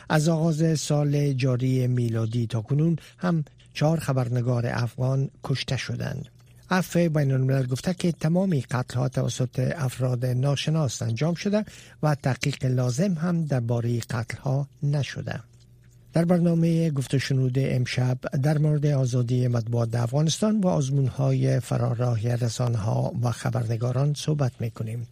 از 0.10 0.30
آغاز 0.30 0.80
سال 0.80 1.34
جاری 1.34 1.88
میلادی 1.88 2.48
تا 2.48 2.62
کنون 2.62 2.96
هم 3.18 3.44
چهار 3.80 4.00
خبرنگار 4.00 4.68
افغان 4.68 5.30
کشته 5.44 5.78
شدند. 5.78 6.26
عفو 6.72 7.10
بین 7.10 7.32
الملل 7.32 7.66
گفته 7.68 7.94
که 7.94 8.12
تمامی 8.12 8.62
قتل 8.62 8.98
ها 9.00 9.10
توسط 9.10 9.74
افراد 9.76 10.26
ناشناس 10.26 11.02
انجام 11.02 11.34
شده 11.34 11.66
و 12.04 12.16
تحقیق 12.16 12.66
لازم 12.66 13.14
هم 13.14 13.46
درباره 13.46 14.00
قتل 14.00 14.38
ها 14.38 14.68
نشده. 14.84 15.40
در 16.14 16.26
برنامه 16.26 16.90
گفته 16.90 17.18
شنود 17.18 17.54
امشب 17.58 18.18
در 18.44 18.58
مورد 18.58 18.86
آزادی 18.86 19.48
مطبوعات 19.48 19.96
افغانستان 19.96 20.62
و 20.62 20.68
آزمون 20.68 21.08
های 21.08 21.60
فراراه 21.60 22.36
رسانه 22.36 22.78
ها 22.78 23.14
و 23.22 23.32
خبرنگاران 23.32 24.14
صحبت 24.14 24.52
می 24.60 24.72
کنیم. 24.72 25.08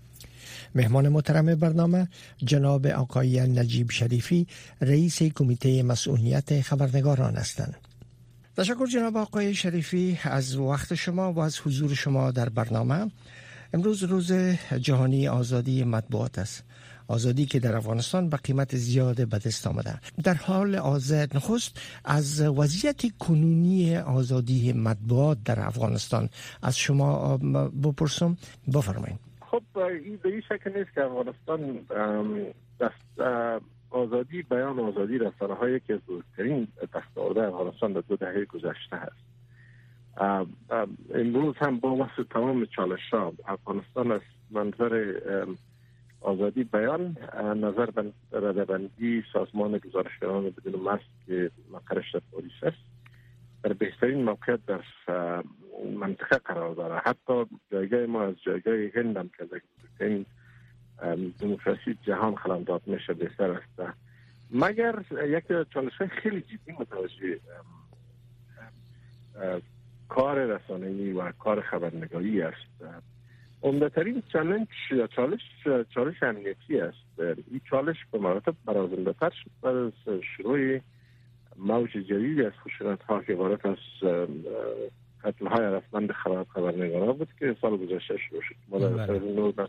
مهمان 0.76 1.10
محترم 1.10 1.56
برنامه 1.56 2.08
جناب 2.38 2.88
آقای 2.88 3.40
نجیب 3.40 3.92
شریفی 3.92 4.48
رئیس 4.82 5.24
کمیته 5.24 5.84
مسئولیت 5.84 6.62
خبرنگاران 6.62 7.36
هستند. 7.36 7.87
تشکر 8.58 8.86
جناب 8.86 9.18
آقای 9.18 9.54
شریفی 9.54 10.20
از 10.24 10.58
وقت 10.58 10.96
شما 10.96 11.34
و 11.34 11.40
از 11.40 11.60
حضور 11.60 11.94
شما 11.94 12.32
در 12.32 12.50
برنامه. 12.50 13.12
امروز 13.74 14.04
روز 14.04 14.34
جهانی 14.82 15.28
آزادی 15.28 15.84
مطبوعات 15.84 16.40
است. 16.40 16.64
آزادی 17.08 17.46
که 17.46 17.60
در 17.60 17.76
افغانستان 17.76 18.30
به 18.30 18.38
قیمت 18.38 18.76
زیاد 18.76 19.16
به 19.16 19.38
دست 19.38 19.68
آمده. 19.68 20.00
در 20.24 20.34
حال 20.34 20.76
آزاد 20.76 21.36
نخست 21.36 21.82
از 22.06 22.42
وضعیت 22.42 23.18
کنونی 23.20 23.98
آزادی 23.98 24.74
مطبوعات 24.74 25.38
در 25.46 25.60
افغانستان 25.60 26.30
از 26.64 26.78
شما 26.78 27.38
بپرسم 27.84 28.38
بفرمایید. 28.74 29.20
خب 29.52 29.62
به 29.74 30.30
این 30.30 30.42
شکل 30.42 30.78
نیست 30.78 30.94
که 30.96 31.02
افغانستان 31.04 31.80
آزادی 33.90 34.42
بیان 34.42 34.80
آزادی 34.80 35.18
رسانه 35.18 35.54
های 35.54 35.80
که 35.80 35.94
از 35.94 36.00
بزرگترین 36.00 36.68
دستاورد 36.94 37.38
افغانستان 37.38 37.94
در 37.94 38.02
دو 38.02 38.16
دهه 38.16 38.46
گذشته 38.46 38.98
هست 38.98 39.28
امروز 41.14 41.56
هم 41.58 41.80
با 41.80 41.96
وقت 41.96 42.22
تمام 42.22 42.66
چالش 42.66 43.10
ها 43.14 43.34
افغانستان 43.48 44.12
از 44.12 44.22
منظر 44.52 45.14
آزادی 46.22 46.64
بیان 46.64 47.18
نظر 47.56 47.86
به 47.86 48.12
ردبندی 48.32 49.24
سازمان 49.34 49.78
گزارشگران 49.78 50.44
بدون 50.50 50.82
مست 50.82 51.10
که 51.28 51.52
مقرش 51.72 52.14
در 52.14 52.22
پاریس 52.32 52.64
است 52.64 52.78
در 53.64 53.74
بهترین 53.74 54.24
موقعیت 54.24 54.60
در 54.66 54.82
منطقه 56.00 56.38
قرار 56.38 56.76
داره 56.76 57.02
حتی 57.06 57.46
جایگاه 57.72 58.06
ما 58.06 58.24
از 58.24 58.36
جایگاه 58.46 58.74
هند 58.96 59.18
هم 59.18 59.30
که 59.38 59.46
دموکراسی 61.40 61.98
جهان 62.04 62.36
خلندات 62.36 62.82
میشه 62.88 63.14
بهتر 63.14 63.52
است. 63.52 63.96
مگر 64.52 65.04
یک 65.28 65.44
چالش 65.74 66.02
خیلی 66.02 66.42
جدی 66.42 66.72
متوجه 66.80 67.40
کار 70.10 70.46
رسانه‌ای 70.46 71.12
و 71.12 71.32
کار 71.32 71.62
خبرنگاری 71.62 72.42
است؟ 72.42 72.86
عمدهترین 73.64 74.24
چالش 74.34 74.68
چالش 75.16 75.42
چالش 75.90 76.24
امنیتی 76.24 76.80
است. 76.80 77.20
این 77.20 77.62
چالش 77.70 77.98
به 78.12 78.20
مراتب 78.20 78.56
برازنده 78.66 79.14
تر 79.14 79.30
شد 79.30 79.52
بعد 79.62 79.76
از 79.76 79.92
شروع 80.38 80.80
موج 81.58 81.90
جدیدی 81.90 82.46
از 82.46 82.52
خشونت 82.64 83.04
ها 83.04 83.24
که 83.24 83.36
وارد 83.36 83.68
از 83.68 83.78
قتل 85.24 85.48
های 85.48 85.66
رسمند 85.66 86.12
خبرنگارا 86.54 87.14
بود 87.14 87.30
که 87.40 87.56
سال 87.62 87.78
گذشته 87.78 88.18
شروع 88.18 88.42
شد. 88.42 88.56
ما 88.70 88.80
در 88.80 88.90
بله. 89.52 89.68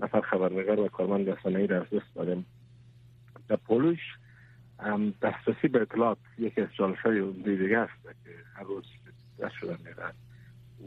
نفر 0.00 0.20
خبرنگار 0.20 0.80
و 0.80 0.88
کارمند 0.88 1.30
رسانه‌ای 1.30 1.66
در 1.66 1.80
دست 1.80 2.14
دادیم. 2.14 2.46
در 3.48 3.56
پولوش 3.56 4.00
دسترسی 5.22 5.68
به 5.68 5.82
اطلاعات 5.82 6.18
یکی 6.38 6.60
از 6.60 6.68
چالش 6.76 6.98
های 6.98 7.32
دیگه 7.32 7.78
است 7.78 8.02
که 8.24 8.30
هر 8.54 8.62
روز 8.62 8.84
دست 9.38 9.54
شده 9.54 9.76
میرد 9.84 10.14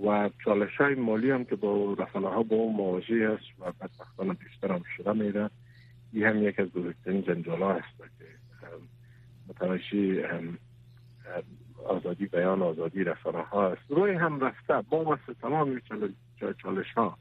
و 0.05 0.29
چالش 0.43 0.77
های 0.77 0.95
مالی 0.95 1.31
هم 1.31 1.45
که 1.45 1.55
با 1.55 1.93
رسانه 1.93 2.27
ها 2.29 2.43
با 2.43 2.55
اون 2.55 2.75
مواجه 2.75 3.29
است 3.29 3.59
و 3.59 3.71
بدبختانه 3.71 4.33
بیشتر 4.33 4.71
هم 4.71 4.83
شده 4.97 5.13
میره 5.13 5.49
این 6.13 6.23
هم 6.23 6.43
یک 6.43 6.59
از 6.59 6.67
بزرگترین 6.67 7.21
جنجال 7.21 7.61
ها 7.61 7.73
است 7.73 7.97
که 7.97 8.25
متوجه 9.47 10.29
آزادی 11.85 12.25
بیان 12.25 12.61
آزادی 12.61 13.03
رسانه 13.03 13.41
ها 13.41 13.67
است. 13.67 13.81
روی 13.89 14.11
هم 14.11 14.39
رفته. 14.39 14.81
با 14.89 15.03
واسه 15.03 15.33
تمام 15.41 15.81
چالش 16.61 16.93
ها 16.95 17.17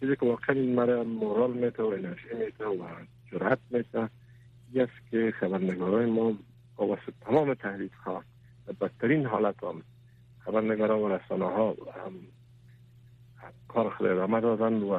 چیزی 0.00 0.16
که 0.16 0.26
واقعا 0.26 0.56
این 0.56 0.74
مرا 0.74 1.04
مورال 1.04 1.52
میته 1.52 1.82
و 1.82 1.86
انرژی 1.86 2.34
میته 2.44 2.64
و 2.64 2.84
جرأت 3.32 3.58
میته 3.70 3.98
است 4.76 5.10
که 5.10 5.32
خبرنگارای 5.40 6.06
ما 6.06 6.38
واسه 6.76 7.12
تمام 7.20 7.54
تحریف 7.54 7.94
ها 7.94 8.24
بدترین 8.80 9.26
حالت 9.26 9.64
هم 9.64 9.82
خبرنگارا 10.44 11.00
و 11.00 11.08
رسانه 11.08 11.44
ها 11.44 11.76
هم 12.04 12.12
کار 13.68 13.90
خود 13.90 14.06
ادامه 14.06 14.40
دادن 14.40 14.72
و 14.72 14.94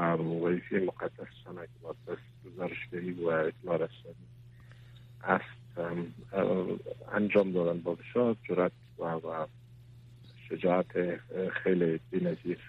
وظیفه 0.48 0.80
مقدس 0.80 1.28
که 1.46 1.68
با 1.82 1.96
دست 2.08 2.22
گزارشگری 2.46 3.12
و 3.12 3.28
اطلاع 3.28 3.76
رسانی 3.76 4.16
است 5.24 5.62
انجام 7.14 7.52
دادن. 7.52 7.80
با 7.80 7.96
بسیار 7.96 8.36
جرات 8.44 8.72
و, 9.00 9.48
شجاعت 10.50 10.88
خیلی 11.50 12.00
بینظیر 12.12 12.60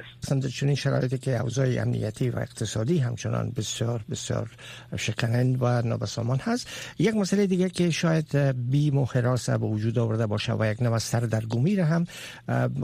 است. 0.00 0.48
چنین 0.48 0.74
شرایطی 0.74 1.18
که 1.18 1.40
اوضاع 1.40 1.66
امنیتی 1.80 2.30
و 2.30 2.38
اقتصادی 2.38 2.98
همچنان 2.98 3.52
بسیار 3.56 4.04
بسیار 4.10 4.50
شکنند 4.96 5.58
و 5.60 5.82
نابسامان 5.82 6.38
هست. 6.38 6.94
یک 6.98 7.14
مسئله 7.14 7.46
دیگه 7.46 7.68
که 7.68 7.90
شاید 7.90 8.36
بیم 8.70 8.98
و 8.98 9.04
حراس 9.04 9.50
به 9.50 9.66
وجود 9.66 9.98
آورده 9.98 10.26
باشه 10.26 10.52
و 10.52 10.66
یک 10.72 10.82
نوع 10.82 10.98
سردرگمی 10.98 11.76
را 11.76 11.84
هم 11.84 12.06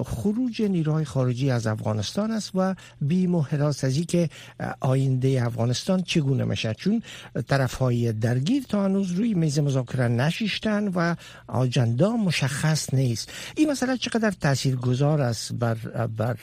خروج 0.05 0.63
نیروهای 0.63 1.05
خارجی 1.05 1.51
از 1.51 1.67
افغانستان 1.67 2.31
است 2.31 2.51
و 2.55 2.75
بیم 3.01 3.35
و 3.35 3.43
حراس 3.43 3.85
ازی 3.85 4.05
که 4.05 4.29
آینده 4.81 5.43
افغانستان 5.47 6.03
چگونه 6.03 6.45
میشه. 6.45 6.75
چون 6.75 7.03
طرف 7.49 7.75
های 7.75 8.13
درگیر 8.13 8.63
تا 8.63 8.85
هنوز 8.85 9.13
روی 9.13 9.35
میز 9.35 9.59
مذاکره 9.59 10.09
نشیشتن 10.09 10.89
و 10.89 11.15
آجندا 11.47 12.17
مشخص 12.17 12.95
نیست. 12.95 13.33
این 13.57 13.71
مسئله 13.71 13.97
چقدر 13.97 14.31
تاثیر 14.31 14.77
گذار 14.77 15.21
است 15.21 15.53
بر 15.53 15.77
بر 16.17 16.37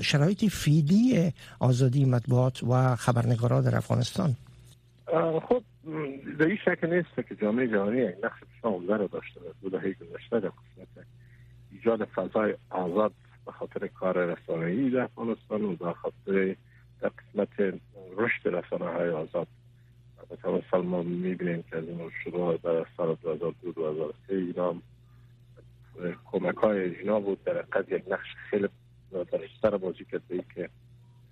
شرایط 0.00 0.44
فیدی 0.44 1.32
آزادی 1.60 2.04
مطبوعات 2.04 2.62
و 2.62 2.96
خبرنگارا 2.96 3.60
در 3.60 3.76
افغانستان. 3.76 4.36
خب 5.48 5.62
در 6.38 6.46
این 6.46 6.56
شک 6.64 6.84
نیست 6.84 7.28
که 7.28 7.34
جامعه 7.34 7.68
جهانی 7.68 7.98
یک 7.98 8.14
نقش 8.24 8.40
بسیار 8.40 8.98
رو 8.98 9.08
داشته 9.08 9.40
دو 9.62 9.68
دهه 9.68 9.92
گذشته 9.92 10.40
در 10.40 10.48
قسمت 10.48 11.06
ایجاد 11.72 12.04
فضای 12.04 12.54
آزاد 12.70 13.12
به 13.46 13.52
خاطر 13.52 13.86
کار 13.86 14.18
ای 14.48 14.90
در 14.90 15.00
افغانستان 15.00 15.64
و 15.64 15.76
به 15.76 15.92
خاطر 15.92 16.56
در 17.00 17.08
قسمت 17.08 17.74
رشد 18.16 18.48
رسانه 18.48 18.92
های 18.92 19.10
آزاد. 19.10 19.46
به 20.30 20.62
سال 20.70 20.86
ما 20.86 21.02
می‌بینیم 21.02 21.64
که 21.70 21.76
از 21.76 21.84
این 21.84 22.10
شروع 22.24 22.56
در 22.56 22.86
سال 22.96 23.16
2002 23.22 23.72
2003 23.72 24.34
اینا 24.34 24.74
کمک 26.32 26.56
های 26.56 26.94
اینا 26.94 27.20
بود. 27.20 27.44
در 27.44 27.52
قد 27.52 27.92
یک 27.92 28.04
نقش 28.08 28.26
خیلی 28.50 28.68
در 29.62 29.76
بازی 29.76 30.04
کرد 30.04 30.22
به 30.28 30.44
که 30.54 30.68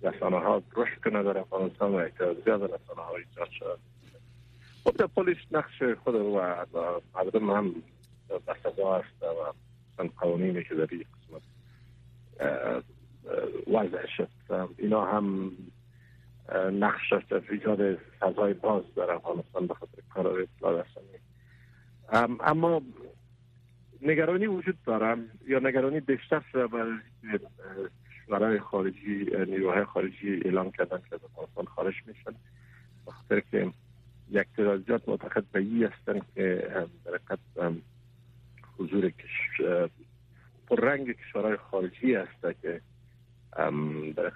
رسانه 0.01 0.39
ها 0.39 0.63
رشد 0.75 1.01
کنه 1.03 1.23
در 1.23 1.37
افغانستان 1.37 1.91
و 1.91 1.95
اعتراضی 1.95 2.41
زیاد 2.45 2.63
رسانه 2.63 3.01
ها 3.01 3.15
ایجاد 3.15 3.49
شد 3.49 3.79
خب 4.83 4.97
در 4.97 5.07
پولیس 5.07 5.37
نقش 5.51 5.83
خود 6.03 6.15
و 6.15 6.55
مردم 7.15 7.49
هم 7.49 7.75
بسزا 8.47 8.95
است 8.95 9.23
و 9.97 10.03
قوانینی 10.17 10.63
که 10.63 10.75
در 10.75 10.87
این 10.91 11.05
قسمت 11.13 11.41
وضع 13.67 14.07
شد. 14.17 14.29
اینا 14.77 15.05
هم 15.05 15.51
نقش 16.73 17.11
داشت 17.11 17.29
در 17.29 17.41
ایجاد 17.49 17.95
فضای 18.19 18.53
باز 18.53 18.83
در 18.95 19.11
افغانستان 19.11 19.67
به 19.67 19.73
خاطر 19.73 20.01
کار 20.13 20.27
اطلاع 20.27 20.71
رسانی. 20.71 21.07
اما 22.39 22.81
نگرانی 24.01 24.47
وجود 24.47 24.77
دارم 24.85 25.25
یا 25.47 25.59
نگرانی 25.59 25.99
بیشتر 25.99 26.43
برای 28.29 28.59
خارجی 28.59 29.25
نیروهای 29.47 29.83
خارجی 29.83 30.41
اعلام 30.45 30.71
کردن 30.71 30.97
که 31.09 31.15
از 31.15 31.23
افغانستان 31.23 31.65
خارج 31.65 31.95
میشن. 32.05 32.35
بخاطر 33.07 33.39
که 33.39 33.71
یک 34.31 34.47
تعداد 34.57 35.03
معتقد 35.07 35.43
به 35.51 35.89
هستن 35.89 36.21
که 36.35 36.67
در 37.05 37.71
حضور 38.77 39.09
کش... 39.09 39.61
پر 40.67 40.79
رنگ 40.79 41.11
کشورهای 41.11 41.57
خارجی 41.57 42.15
است 42.15 42.61
که 42.61 42.81
در 44.15 44.31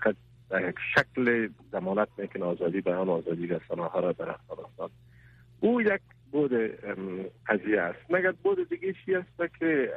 در 0.49 0.69
یک 0.69 0.75
شکل 0.95 1.49
دمالت 1.71 2.07
می‌کنه 2.17 2.45
آزادی 2.45 2.81
بیان 2.81 3.09
آزادی 3.09 3.47
رسانه 3.47 3.83
ها 3.83 3.99
را 3.99 4.11
در 4.11 4.29
افغانستان. 4.29 4.89
او 5.59 5.81
یک 5.81 6.01
بود 6.31 6.51
قضیه 7.47 7.81
است. 7.81 7.99
مگر 8.09 8.31
بود 8.31 8.69
دیگه 8.69 8.95
چی 9.05 9.15
است 9.15 9.57
که 9.59 9.93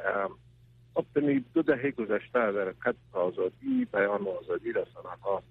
خب 0.95 1.05
دو 1.53 1.61
دهه 1.61 1.91
گذشته 1.91 2.51
در 2.51 2.71
قد 2.71 2.95
آزادی 3.11 3.87
بیان 3.93 4.27
آزادی 4.27 4.71
رسانه 4.71 5.15
ها 5.21 5.43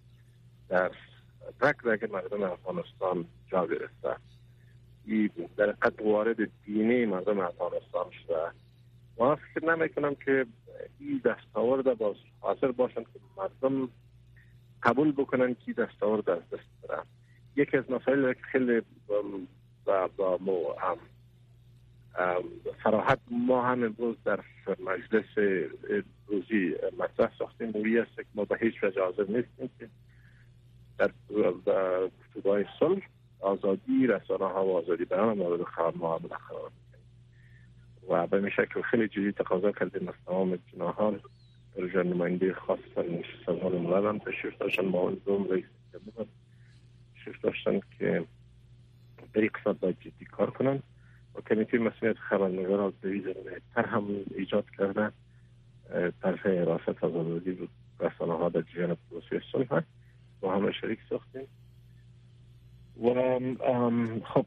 در 0.68 0.90
رک 1.61 1.77
رک 1.85 2.11
مردم 2.12 2.42
افغانستان 2.42 3.25
جا 3.51 3.66
گرفته. 3.66 4.16
در 5.57 5.73
قد 5.73 6.03
وارد 6.03 6.37
دینی 6.64 7.07
مردم 7.07 7.38
افغانستان 7.38 8.07
شده. 8.11 8.51
ما 9.18 9.37
فکر 9.37 9.77
نمی 9.77 9.88
کنم 9.88 10.14
که 10.14 10.47
این 11.01 11.20
دستاورد 11.25 11.99
باز 11.99 12.16
حاضر 12.40 12.73
باشن 12.73 13.03
که 13.03 13.20
مردم 13.37 13.88
قبول 14.83 15.12
بکنن 15.12 15.57
که 15.66 15.73
دستاورد 15.73 16.31
از 16.31 16.42
دست 16.53 16.88
برن 16.88 17.03
یکی 17.57 17.77
از 17.77 17.90
مسائل 17.90 18.33
خیلی 18.53 18.79
و 18.79 19.12
با 19.85 20.38
فراحت 22.83 23.18
ما 23.31 23.62
هم 23.62 23.83
امروز 23.83 24.16
در 24.25 24.40
مجلس 24.87 25.59
روزی 26.27 26.75
مطرح 26.99 27.31
ساختیم. 27.38 27.73
موی 27.75 27.99
است 27.99 28.16
که 28.16 28.25
ما 28.35 28.44
به 28.44 28.59
هیچ 28.61 28.85
وجه 28.85 29.03
حاضر 29.03 29.23
نیستیم 29.23 29.70
که 29.79 29.88
در 30.99 31.11
گفتگاه 32.35 32.64
صلح 32.81 33.03
آزادی 33.40 34.07
رسانه 34.07 34.44
ها 34.44 34.66
و 34.66 34.77
آزادی 34.77 35.05
بیان 35.05 35.38
مورد 35.38 35.62
خبر 35.62 35.92
معامله 35.97 36.37
قرار 36.49 36.70
و 38.09 38.27
به 38.27 38.51
شکل 38.51 38.83
خیلی 38.83 39.09
جدی 39.09 39.33
تقاضا 39.33 39.73
کردیم 39.73 40.09
از 40.09 40.14
تمام 40.27 40.59
جناهان 40.73 41.20
در 41.77 42.03
نماینده 42.03 42.55
خاص 42.55 42.79
سازمان 43.47 43.73
ملل 43.73 44.07
هم 44.07 44.18
تشریف 44.18 44.59
داشتن. 44.59 44.85
ما 44.85 45.11
دوم 45.11 45.51
رئیس 45.51 45.64
تشریف 47.14 47.40
داشتن 47.40 47.81
که 47.99 48.25
در 49.35 49.40
قسمت 49.40 49.81
باید 49.81 50.01
جدی 50.01 50.25
کار 50.25 50.51
کنن. 50.51 50.83
و 51.35 51.40
کمیته 51.40 51.79
مسئولیت 51.79 52.16
خبرنگار 52.18 52.92
در 53.03 53.11
تر 53.75 53.87
هم 53.87 54.05
ایجاد 54.37 54.64
کرده 54.79 55.12
طرف 56.23 56.47
حراست 56.47 57.05
از 57.05 57.12
آزادی 57.12 57.68
رسانه 58.01 58.33
ها 58.33 58.49
در 58.49 58.62
جریان 58.62 58.97
پروسه 59.11 59.42
صلح 59.53 59.83
با 60.40 60.55
همه 60.55 60.73
شریک 60.73 60.99
ساختیم. 61.11 61.47
و 63.03 63.14
خب 64.25 64.47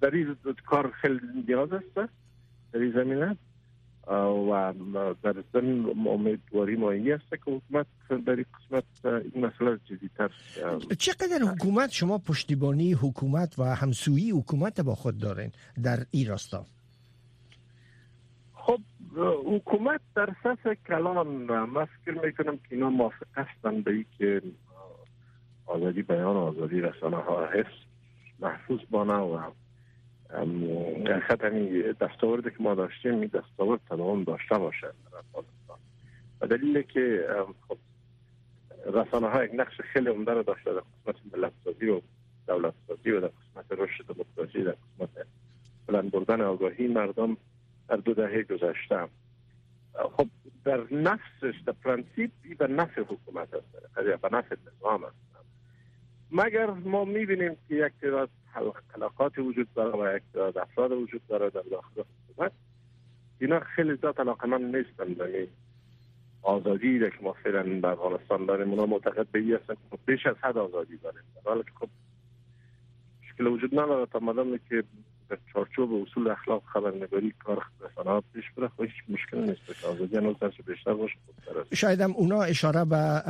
در 0.00 0.10
این 0.10 0.36
کار 0.66 0.90
خیلی 0.90 1.20
نیاز 1.48 1.72
است. 1.72 2.10
در 2.72 2.80
این 2.80 2.92
زمینه 2.92 3.36
و 4.06 4.74
در 5.22 5.34
ضمن 5.52 5.84
امیدواری 6.06 6.76
ما 6.76 6.90
این 6.90 7.12
است 7.12 7.30
که 7.30 7.50
حکومت 7.50 7.86
در 8.26 8.32
این 8.32 8.44
قسمت 8.54 8.84
این 9.34 9.46
مسئله 9.46 9.78
جدیتر 9.84 10.30
چقدر 10.98 11.42
حکومت 11.52 11.90
شما 11.90 12.18
پشتیبانی 12.18 12.92
حکومت 12.92 13.58
و 13.58 13.62
همسویی 13.64 14.30
حکومت 14.30 14.80
با 14.80 14.94
خود 14.94 15.18
دارین 15.18 15.52
در 15.82 15.98
این 16.10 16.28
راستا؟ 16.28 16.66
خب 18.54 18.80
حکومت 19.46 20.00
در 20.14 20.34
سطح 20.42 20.74
کلان 20.74 21.26
من 21.66 21.84
فکر 21.84 22.26
می‌کنم 22.26 22.56
که 22.56 22.62
اینا 22.70 22.90
موافق 22.90 23.26
هستن 23.36 23.80
به 23.82 23.90
ای 23.90 24.04
که 24.18 24.42
آزادی 25.66 26.02
بیان 26.02 26.36
و 26.36 26.38
آزادی 26.38 26.80
رسانه 26.80 27.16
ها 27.16 27.46
حفظ 27.46 27.76
محفوظ 28.40 28.80
بانه 28.90 29.14
و 29.14 29.50
خط 31.28 31.44
همین 31.44 31.94
دستاوردی 32.00 32.50
که 32.50 32.56
ما 32.60 32.74
داشتیم 32.74 33.20
این 33.20 33.30
دستاورد 33.34 33.80
تداوم 33.90 34.24
داشته 34.24 34.58
باشه 34.58 34.86
در 34.86 35.18
افغانستان. 35.18 35.78
و 36.40 36.46
دلیل 36.46 36.82
که 36.82 37.26
خب 37.68 37.78
رسانه 38.86 39.28
ها 39.28 39.44
یک 39.44 39.50
نقش 39.54 39.80
خیلی 39.80 40.08
عمده 40.08 40.32
رو 40.32 40.42
داشته 40.42 40.72
در 40.72 40.80
قسمت 40.80 41.16
ملت 41.32 41.52
سازی 41.64 41.88
و 41.88 42.00
دولت 42.46 42.74
سازی 42.88 43.10
و 43.10 43.20
در 43.20 43.28
قسمت 43.28 43.80
رشد 43.80 44.04
دموکراسی 44.04 44.64
در 44.64 44.76
قسمت 44.98 45.26
بلند 45.86 46.10
بردن 46.10 46.40
آگاهی 46.40 46.88
مردم 46.88 47.36
در 47.88 47.96
دو 47.96 48.14
دهه 48.14 48.42
گذشته 48.42 49.08
خب 50.16 50.28
در 50.64 50.80
نفسش 50.90 51.60
در 51.66 51.72
پرنسیپ 51.72 52.30
به 52.58 52.66
نفع 52.66 53.00
حکومت 53.00 53.54
است. 53.54 53.94
به 54.22 54.28
نفع 54.32 54.56
نظام 54.76 55.04
است. 55.04 55.29
مگر 56.32 56.70
ما 56.70 57.04
می‌بینیم 57.04 57.56
که 57.68 57.74
یک 57.74 57.92
تعداد 58.00 58.30
حلقات 58.94 59.38
وجود 59.38 59.68
داره 59.74 59.98
و 59.98 60.16
یک 60.16 60.22
تعداد 60.32 60.58
افراد 60.58 60.92
وجود 60.92 61.26
داره 61.28 61.50
در 61.50 61.62
داخل 61.70 62.02
حکومت؟ 62.30 62.52
اینا 63.38 63.60
خیلی 63.60 63.96
زیاد 63.96 64.20
علاقه 64.20 64.46
من 64.46 64.62
نیستن 64.62 65.14
به 65.14 65.48
آزادی 66.42 66.98
که 66.98 67.18
ما 67.22 67.32
فعلا 67.32 67.80
در 67.80 67.88
افغانستان 67.88 68.46
داریم. 68.46 68.70
اونا 68.70 68.86
معتقد 68.86 69.26
به 69.32 69.38
این 69.38 69.54
هستن 69.54 69.74
که 69.74 69.98
بیش 70.06 70.26
از 70.26 70.36
حد 70.40 70.58
آزادی 70.58 70.96
داریم. 70.96 71.22
حالا 71.44 71.62
که 71.62 71.70
خب 71.80 71.88
مشکل 73.22 73.46
وجود 73.46 73.74
نداره 73.80 74.06
تا 74.06 74.18
مدام 74.18 74.58
که 74.68 74.84
در 75.30 75.38
چارچوب 75.52 75.90
اصول 76.02 76.28
اخلاق 76.30 76.62
خبرنگاری 76.72 77.34
کار 77.44 77.64
رسانه 77.80 78.22
پیش 78.34 78.44
بره 78.56 78.68
خب 78.68 78.82
هیچ 78.82 78.92
مشکل 79.08 79.38
نیست. 79.38 79.80
که 79.80 79.86
آزادی 79.86 80.16
هنوز 80.16 80.36
بیشتر 80.66 80.94
باشه 80.94 81.14
شاید 81.74 82.00
هم 82.00 82.10
اونا 82.12 82.42
اشاره 82.42 82.84
به 82.84 83.22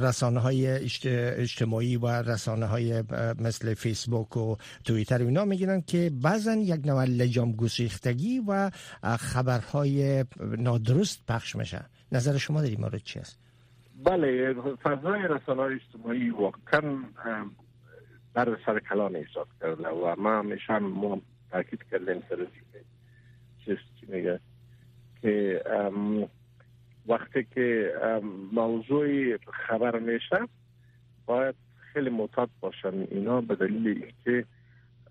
رسانه 0.00 0.40
های 0.40 0.66
اجتماعی 1.06 1.96
و 1.96 2.06
رسانه 2.06 2.66
های 2.66 3.02
مثل 3.38 3.74
فیسبوک 3.74 4.36
و 4.36 4.56
توییتر 4.84 5.18
اینا 5.18 5.44
می‌گیرن 5.44 5.80
که 5.80 6.10
بعضا 6.22 6.54
یک 6.54 6.86
نوع 6.86 7.04
لجام 7.04 7.52
گسیختگی 7.52 8.40
و 8.48 8.70
خبرهای 9.18 10.24
نادرست 10.58 11.26
پخش 11.28 11.56
میشه. 11.56 11.84
نظر 12.12 12.36
شما 12.36 12.60
در 12.62 12.68
این 12.68 12.80
مورد 12.80 12.96
چی 13.02 13.18
است؟ 13.18 13.40
بله 14.04 14.54
فضای 14.82 15.22
رسانه 15.22 15.62
های 15.62 15.74
اجتماعی 15.74 16.30
واقعا 16.30 17.02
در 18.34 18.58
سر 18.66 18.78
کلان 18.78 19.16
ایجاد 19.16 19.48
کرده 19.60 19.88
و 19.88 20.14
ما 20.18 20.38
همیشه 20.38 20.78
ما 20.78 21.20
تاکید 21.50 21.84
کردیم 21.90 22.22
سر 22.28 22.46
چیز 23.64 23.76
چی 24.00 24.06
میگه؟ 24.08 24.40
که 25.22 25.62
وقتی 27.08 27.44
که 27.54 27.92
موضوع 28.52 29.36
خبر 29.36 29.98
میشه 29.98 30.38
باید 31.26 31.54
خیلی 31.92 32.10
معتاد 32.10 32.50
باشن 32.60 33.06
اینا 33.10 33.40
به 33.40 33.54
دلیل 33.54 33.86
اینکه 33.88 34.46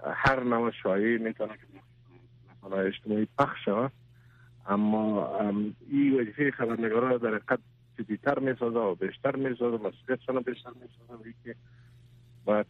هر 0.03 0.43
نوع 0.43 0.71
شایعه 0.71 1.17
می‌تونه 1.17 1.53
که 1.53 2.75
اجتماعی 2.75 3.27
پخش 3.39 3.69
اما 4.67 5.30
این 5.89 6.19
وظیفه 6.19 6.51
خبرنگارا 6.51 7.17
در 7.17 7.27
حقیقت 7.27 7.60
جدیتر 7.99 8.39
می‌سازه 8.39 8.80
و 8.80 8.95
بیشتر 8.95 9.36
می‌سازه 9.36 9.77
مسئولیتشان 9.77 10.39
بیشتر 10.41 10.69
می‌سازه 10.69 11.34
که 11.43 11.56
باید 12.47 12.65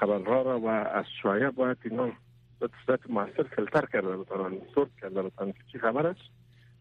خبرها 0.00 0.42
را 0.42 0.60
و 0.60 0.66
از 0.68 1.04
شایع 1.22 1.50
باید 1.50 1.76
اینا 1.84 2.12
به 2.60 2.68
صورت 2.86 3.10
موثر 3.10 3.42
فیلتر 3.42 3.86
کرده 3.92 4.16
بتانن 4.16 4.58
سورت 4.74 4.88
کرده 5.00 5.22
بتانن 5.22 5.52
که 5.52 5.58
چی 5.72 5.78
خبر 5.78 6.06
است 6.06 6.30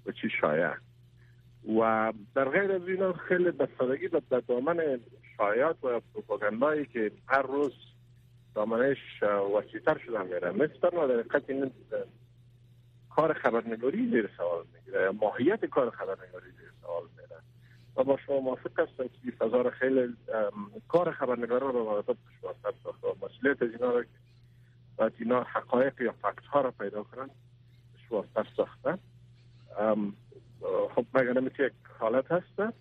و 0.05 0.11
چی 0.11 0.29
شایع 0.41 0.73
و 1.79 2.13
در 2.35 2.49
غیر 2.49 2.71
از 2.71 2.87
اینا 2.87 3.13
خیلی 3.13 3.51
به 3.51 3.67
در 4.29 4.39
دامن 4.39 4.99
شایعات 5.37 5.83
و 5.83 5.99
پروپاگاندایی 6.13 6.85
که 6.85 7.11
هر 7.27 7.41
روز 7.41 7.73
دامنش 8.55 9.23
وسیعتر 9.57 9.97
شده 10.05 10.23
میره. 10.23 10.51
مثل 10.51 10.79
در 10.81 10.89
حقیقت 10.97 11.49
این 11.49 11.71
کار 13.15 13.33
خبرنگاری 13.33 14.09
زیر 14.09 14.29
سوال 14.37 14.65
می‌گیره 14.73 15.11
ماهیت 15.11 15.65
کار 15.65 15.89
خبرنگاری 15.89 16.51
زیر 16.59 16.71
سوال 16.81 17.03
میره. 17.17 17.50
و 17.95 18.03
با 18.03 18.17
شما 18.17 18.39
موافق 18.39 18.79
هستم 18.79 19.03
که 19.07 19.31
فضا 19.31 19.69
خیلی 19.69 20.15
کار 20.87 21.11
خبرنگاران 21.11 21.73
رو 21.73 21.85
مراتب 21.85 22.17
دشوارتر 22.29 22.73
ساخته 22.83 23.07
و 23.07 23.25
مسئولیت 23.25 23.61
از 23.61 23.69
اینا 23.69 23.91
رو 23.91 24.03
که 24.03 24.09
باید 24.97 25.13
اینا 25.19 25.43
حقایق 25.43 26.01
یا 26.01 26.11
فکت 26.11 26.45
ها 26.45 26.61
رو 26.61 26.71
پیدا 26.71 27.03
کنن 27.03 27.29
دشوارتر 27.95 28.47
ساخته 28.57 28.97
خب 30.95 31.05
مگر 31.13 31.33
نمیشه 31.33 31.65
یک 31.65 31.73
حالت 31.99 32.31
هست؟ 32.31 32.73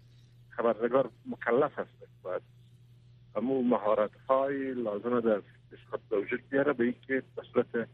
خبرنگار 0.50 1.10
مکلف 1.26 1.78
هست. 1.78 1.90
باید 2.22 2.42
همون 3.36 3.68
مهارت 3.68 4.10
های 4.28 4.74
لازم 4.74 5.20
در 5.20 5.42
اشخاص 5.72 6.00
به 6.10 6.18
وجود 6.18 6.48
بیاره 6.48 6.72
به 6.72 6.84
اینکه 6.84 7.22
به 7.36 7.42
صورت 7.52 7.88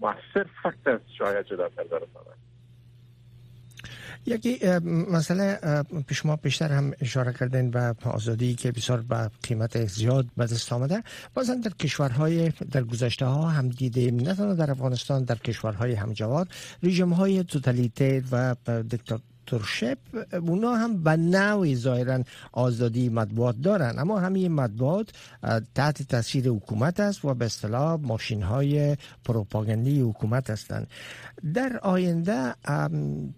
مؤثر 0.00 0.46
فکت 0.62 0.86
از 0.86 1.00
شاید 1.18 1.46
جدا 1.46 1.68
کرده 1.68 1.98
یکی 4.26 4.78
مسئله 5.10 5.58
پیش 6.06 6.26
ما 6.26 6.36
بیشتر 6.36 6.72
هم 6.72 6.92
اشاره 7.00 7.32
کردن 7.32 7.70
به 7.70 7.94
آزادی 8.04 8.54
که 8.54 8.72
بسیار 8.72 9.00
به 9.00 9.30
قیمت 9.42 9.86
زیاد 9.86 10.26
به 10.36 10.44
دست 10.44 10.72
آمده. 10.72 11.02
بازم 11.34 11.60
در 11.60 11.70
کشورهای 11.70 12.52
در 12.70 12.82
گذشته 12.82 13.26
ها 13.26 13.48
هم 13.48 13.68
دیدیم 13.68 14.16
نه 14.16 14.54
در 14.54 14.70
افغانستان 14.70 15.24
در 15.24 15.36
کشورهای 15.36 15.92
همجوار 15.92 16.46
رژیم 16.82 17.12
های 17.12 17.44
توتالیته 17.44 18.22
و 18.32 18.54
دیکتاتور 19.46 19.62
ترشپ 19.62 19.98
اونا 20.48 20.74
هم 20.74 21.02
به 21.02 21.16
نوعی 21.16 21.76
ظاهرا 21.76 22.22
آزادی 22.52 23.08
مطبوعات 23.08 23.56
دارن. 23.62 23.98
اما 23.98 24.20
همین 24.20 24.52
مطبوعات 24.52 25.08
تحت 25.74 26.02
تاثیر 26.02 26.48
حکومت 26.48 27.00
است 27.00 27.24
و 27.24 27.34
به 27.34 27.44
اصطلاح 27.44 28.00
ماشین 28.00 28.42
های 28.42 28.96
پروپاگندی 29.24 30.00
حکومت 30.00 30.50
هستند. 30.50 30.86
در 31.54 31.78
آینده 31.82 32.54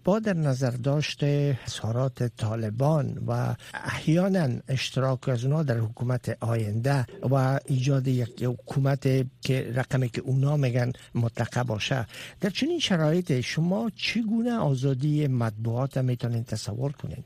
با 0.03 0.19
در 0.19 0.33
نظر 0.33 0.71
داشته 0.71 1.59
اظهارات 1.65 2.23
طالبان 2.23 3.23
و 3.27 3.55
احیانا 3.73 4.49
اشتراک 4.67 5.29
از 5.29 5.45
اونا 5.45 5.63
در 5.63 5.77
حکومت 5.77 6.37
آینده 6.43 7.05
و 7.31 7.59
ایجاد 7.65 8.07
یک 8.07 8.43
حکومت 8.43 9.03
که 9.41 9.71
رقمی 9.75 10.09
که 10.09 10.21
اونا 10.21 10.57
میگن 10.57 10.91
مطلقه 11.15 11.63
باشه. 11.63 12.05
در 12.41 12.49
چنین 12.49 12.79
شرایط 12.79 13.39
شما 13.41 13.91
چگونه 13.95 14.53
آزادی 14.53 15.27
مطبوعات 15.27 15.94
می‌تونین 16.01 16.43
تصور 16.43 16.91
کنین. 16.91 17.23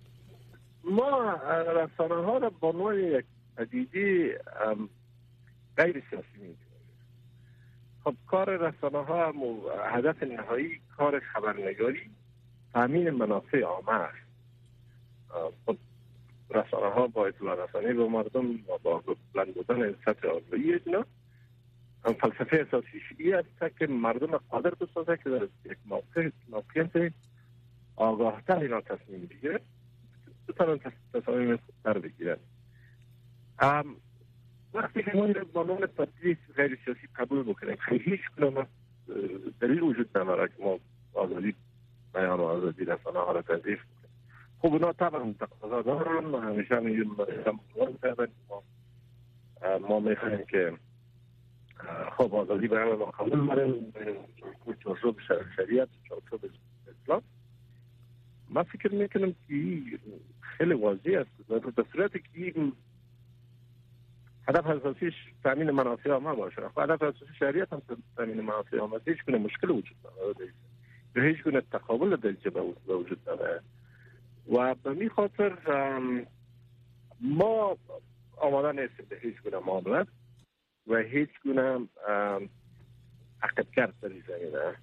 ما 0.84 1.34
رسانه 1.76 2.26
ها 2.26 2.38
را 2.38 2.50
با 2.50 2.72
نوع 2.72 3.00
یک 3.00 3.26
پدیده 3.58 4.40
غیر 5.78 6.04
سیاسی 6.10 6.38
میدیم 6.38 6.58
خب 8.04 8.16
کار 8.28 8.58
رسانه 8.58 9.06
ها 9.06 9.34
هدف 9.86 10.24
نهایی 10.24 10.82
کار 10.98 11.20
خبرنگاری 11.20 12.10
تامین 12.74 13.10
منافع 13.10 13.62
عامه 13.62 13.94
است. 13.94 14.30
خب 15.66 15.78
رسانه 16.50 16.94
ها 16.94 17.08
با 17.08 17.28
اطلاع 17.28 17.66
رسانی 17.66 17.94
به 17.94 18.08
مردم 18.08 18.58
با 18.84 19.04
بلند 19.34 19.54
بودن 19.54 19.96
سطح 20.06 20.28
آگاهی 20.28 20.74
اینا 20.86 21.06
فلسفه 22.04 22.66
اساسی 22.68 23.02
ای 23.18 23.34
است 23.34 23.78
که 23.80 23.88
مردم 23.88 24.38
قادر 24.38 24.70
بسازه 24.70 25.18
که 25.24 25.30
در 25.30 25.48
یک 25.66 25.78
موقع 25.86 26.30
موقعیت 26.50 27.14
آگاهتر 28.00 28.60
اینا 28.60 28.82
تصمیم 28.82 29.26
بگیره 29.26 29.60
بتونن 30.48 30.80
تصمیم 31.14 31.58
خوبتر 31.58 32.00
بگیرن. 32.00 32.38
وقتی 34.74 35.04
که 35.04 35.12
ما 35.16 35.28
با 35.54 35.64
نام 35.64 35.86
تبدیل 35.86 36.38
غیر 36.56 36.80
سیاسی 36.86 37.08
قبول 37.16 37.44
بکنیم 37.44 37.76
خیلی 37.76 38.04
هیچ 38.04 38.22
کنم 38.38 38.68
دلیل 39.62 39.82
وجود 39.82 40.18
نداره 40.18 40.48
که 40.48 40.64
ما 40.64 40.80
آزادی 41.14 41.56
بیان 42.14 42.40
و 42.40 42.44
آزادی 42.44 42.86
رسانه 42.86 43.20
ها 43.20 43.32
را 43.32 43.44
خب 44.62 44.68
اونا 44.68 44.94
طبعا 44.94 45.34
تقاضا 45.40 45.82
دارن 45.82 46.26
و 46.26 46.40
همیشه 46.40 46.80
میگیم 46.80 47.16
ما 48.50 48.64
ما 49.80 50.00
می‌خوایم 50.00 50.46
که 50.46 50.74
خب 52.18 52.36
آزادی 52.36 52.68
بیان 52.68 52.98
ما 52.98 53.06
قبول 53.06 53.48
داریم 53.48 53.94
چارچوب 54.84 55.20
شریعت 55.56 55.90
چارچوب 56.10 56.52
اسلام. 57.04 57.22
من 58.50 58.64
فکر 58.64 58.92
می‌کنم 58.92 59.36
که 59.48 59.82
خیلی 60.42 60.74
واضح 60.74 61.12
است. 61.20 61.48
به 61.76 61.86
صورتی 61.92 62.20
که 62.20 62.54
هدف 64.48 64.68
اساسیش 64.68 65.14
تامین 65.44 65.72
منافع 65.72 66.10
عامه 66.10 66.34
باشه. 66.34 66.70
خب 66.70 66.80
هدف 66.80 67.02
اساسی 67.02 67.34
شریعت 67.40 67.74
هم 67.74 67.82
تامین 68.16 68.42
منافع 68.42 68.78
عامه 68.78 69.00
هیچ 69.06 69.18
کنه 69.28 69.38
مشکل 69.38 69.70
وجود 69.70 69.98
نداره. 70.00 70.54
به 71.14 71.22
هیچ 71.22 71.44
گونه 71.44 71.62
تقابل 71.62 72.16
در 72.16 72.50
به 72.50 72.62
وجود 72.96 73.24
داره 73.24 73.62
و 74.54 74.76
به 74.76 74.94
می 74.94 75.10
خاطر 75.10 75.58
ما 77.22 77.78
آماده 78.38 78.82
نیستیم 78.82 79.06
به 79.10 79.18
هیچ 79.22 79.36
گونه 79.44 79.58
معاملت 79.66 80.08
و 80.88 80.98
هیچ 80.98 81.30
گونه 81.44 81.88
عقب 83.44 83.72
کرد 83.76 83.94
در 84.02 84.10
زمینه. 84.10 84.76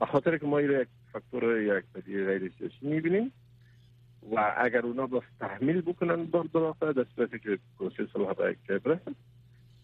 به 0.00 0.06
خاطر 0.06 0.38
که 0.38 0.46
ما 0.46 0.60
یک 0.60 0.88
فاکتور 1.18 1.60
یک 1.60 1.84
پدیده 1.94 2.24
غیر 2.26 2.52
سیاسی 2.58 2.76
می‌بینیم 2.82 3.32
و 4.36 4.54
اگر 4.58 4.80
اونا 4.80 5.06
با 5.06 5.22
تحمیل 5.40 5.80
بکنن 5.80 6.24
در 6.24 6.44
دلافه 6.54 6.92
در 6.92 7.06
صورتی 7.16 7.38
که 7.38 7.58
پروسه 7.78 8.06
صلح 8.12 8.32
به 8.32 8.50
یک 8.50 8.58
جای 8.68 8.98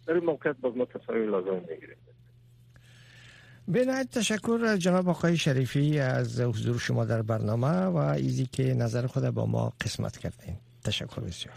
در 0.06 0.14
این 0.14 0.24
موقعیت 0.24 0.56
باز 0.56 0.76
ما 0.76 0.84
تصاویر 0.84 1.30
لازم 1.30 1.54
می‌گیریم. 1.70 1.96
به 3.68 4.04
تشکر 4.04 4.76
جناب 4.76 5.08
آقای 5.08 5.36
شریفی 5.36 5.98
از 5.98 6.40
حضور 6.40 6.78
شما 6.78 7.04
در 7.04 7.22
برنامه 7.22 7.68
و 7.68 7.96
ایزی 7.96 8.46
که 8.46 8.74
نظر 8.74 9.06
خود 9.06 9.30
با 9.30 9.46
ما 9.46 9.72
قسمت 9.80 10.16
کردین. 10.16 10.56
تشکر 10.84 11.20
بسیار. 11.20 11.54